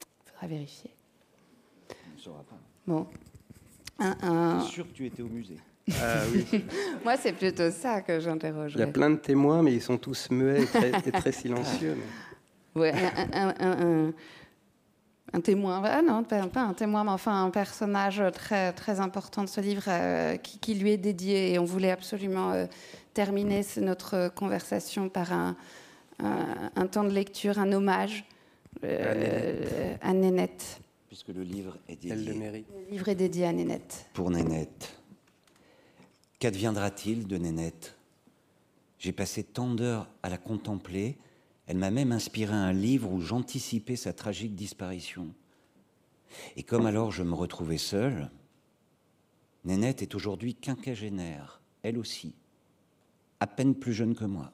[0.00, 0.90] Il faudra vérifier.
[1.90, 2.58] On ne saura pas.
[2.86, 3.06] Bon.
[3.98, 4.60] Un, un...
[4.62, 5.58] sûr que tu étais au musée.
[6.00, 6.64] Ah oui.
[7.04, 8.72] Moi, c'est plutôt ça que j'interroge.
[8.74, 11.96] Il y a plein de témoins, mais ils sont tous muets et très, silencieux.
[15.32, 19.48] Un, témoin, ah non, pas, un témoin, mais enfin un personnage très, très important de
[19.48, 21.52] ce livre euh, qui, lui est dédié.
[21.52, 22.66] Et on voulait absolument euh,
[23.14, 25.56] terminer notre conversation par un,
[26.20, 28.24] un, temps de lecture, un hommage
[28.84, 30.80] euh, à Nénette.
[31.08, 32.34] Puisque le livre est dédié.
[32.34, 34.10] Le livre est dédié à Nénette.
[34.12, 35.00] Pour Nénette.
[36.38, 37.96] Qu'adviendra-t-il de Nénette?
[38.98, 41.18] J'ai passé tant d'heures à la contempler,
[41.66, 45.34] elle m'a même inspiré un livre où j'anticipais sa tragique disparition.
[46.56, 48.30] Et comme alors je me retrouvais seul,
[49.64, 52.34] Nénette est aujourd'hui quinquagénaire, elle aussi,
[53.40, 54.52] à peine plus jeune que moi.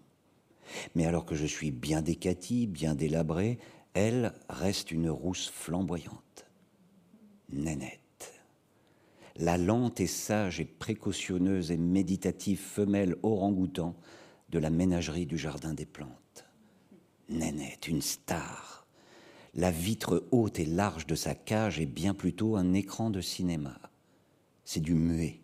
[0.94, 3.58] Mais alors que je suis bien décatie, bien délabrée,
[3.92, 6.23] elle reste une rousse flamboyante.
[7.54, 8.04] Nénette
[9.36, 13.96] la lente et sage et précautionneuse et méditative femelle orang-outan
[14.50, 16.44] de la ménagerie du Jardin des Plantes.
[17.28, 18.86] Nénette, une star.
[19.54, 23.78] La vitre haute et large de sa cage est bien plutôt un écran de cinéma.
[24.64, 25.40] C'est du muet,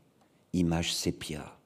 [0.53, 1.60] image sépia.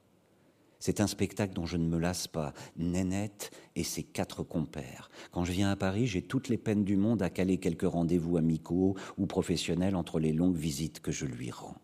[0.84, 2.52] C'est un spectacle dont je ne me lasse pas.
[2.76, 5.08] Nénette et ses quatre compères.
[5.30, 8.36] Quand je viens à Paris, j'ai toutes les peines du monde à caler quelques rendez-vous
[8.36, 11.78] amicaux ou professionnels entre les longues visites que je lui rends.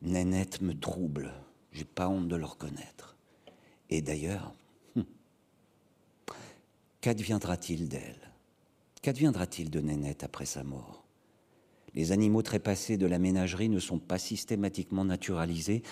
[0.00, 1.30] Nénette me trouble.
[1.72, 3.18] J'ai pas honte de le reconnaître.
[3.90, 4.54] Et d'ailleurs,
[4.96, 5.04] hum,
[7.02, 8.32] qu'adviendra-t-il d'elle?
[9.02, 11.04] Qu'adviendra-t-il de Nénette après sa mort?
[11.92, 15.82] Les animaux trépassés de la ménagerie ne sont pas systématiquement naturalisés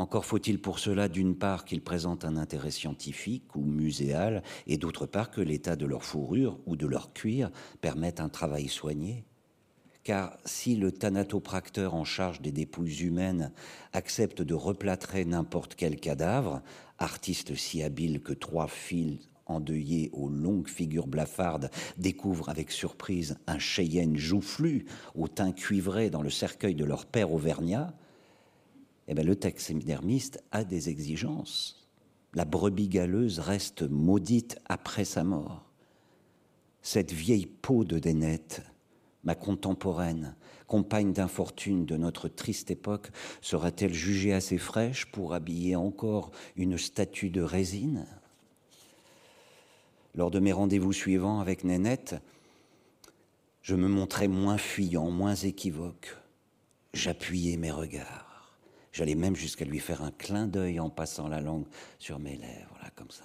[0.00, 5.06] encore faut-il pour cela, d'une part, qu'ils présentent un intérêt scientifique ou muséal, et d'autre
[5.06, 7.50] part, que l'état de leur fourrure ou de leur cuir
[7.80, 9.24] permette un travail soigné.
[10.02, 13.52] Car si le thanatopracteur en charge des dépouilles humaines
[13.92, 16.62] accepte de replâtrer n'importe quel cadavre,
[16.98, 23.58] artiste si habile que trois fils endeuillés aux longues figures blafardes découvrent avec surprise un
[23.58, 27.92] cheyenne joufflu au teint cuivré dans le cercueil de leur père auvergnat,
[29.08, 31.88] eh bien, le taxidermiste a des exigences.
[32.34, 35.64] La brebis galeuse reste maudite après sa mort.
[36.82, 38.62] Cette vieille peau de Dénette,
[39.24, 40.36] ma contemporaine,
[40.66, 43.10] compagne d'infortune de notre triste époque,
[43.40, 48.06] sera-t-elle jugée assez fraîche pour habiller encore une statue de résine?
[50.14, 52.16] Lors de mes rendez-vous suivants avec Nénette,
[53.62, 56.16] je me montrais moins fuyant, moins équivoque.
[56.94, 58.29] J'appuyais mes regards.
[58.92, 61.66] J'allais même jusqu'à lui faire un clin d'œil en passant la langue
[61.98, 63.24] sur mes lèvres, là, comme ça,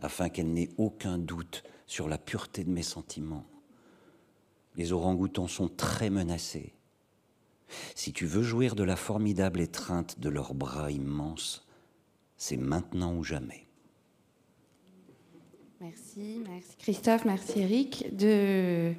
[0.00, 3.46] afin qu'elle n'ait aucun doute sur la pureté de mes sentiments.
[4.76, 6.74] Les orang-outans sont très menacés.
[7.94, 11.66] Si tu veux jouir de la formidable étreinte de leurs bras immenses,
[12.36, 13.66] c'est maintenant ou jamais.
[15.80, 18.16] Merci, merci Christophe, merci Eric.
[18.16, 18.94] De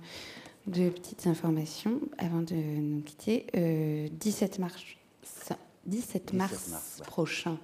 [0.69, 3.45] deux petites informations avant de nous quitter.
[4.11, 4.83] 17 mars,
[5.85, 7.57] 17 mars, prochain,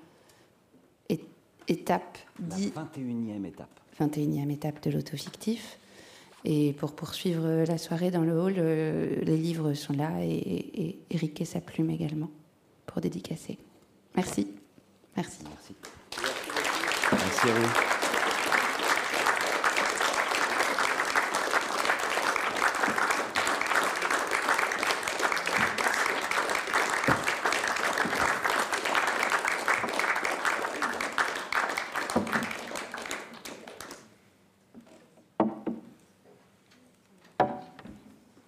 [1.67, 2.17] étape.
[2.49, 3.79] La 21e étape.
[3.99, 5.77] 21e étape de l'autofictif.
[6.43, 11.41] Et pour poursuivre la soirée dans le hall, euh, les livres sont là et, Eric
[11.41, 12.29] et sa plume également
[12.85, 13.57] pour dédicacer.
[14.15, 14.47] Merci.
[15.17, 15.39] Merci.
[15.43, 15.75] Merci.
[17.11, 17.94] Merci à vous.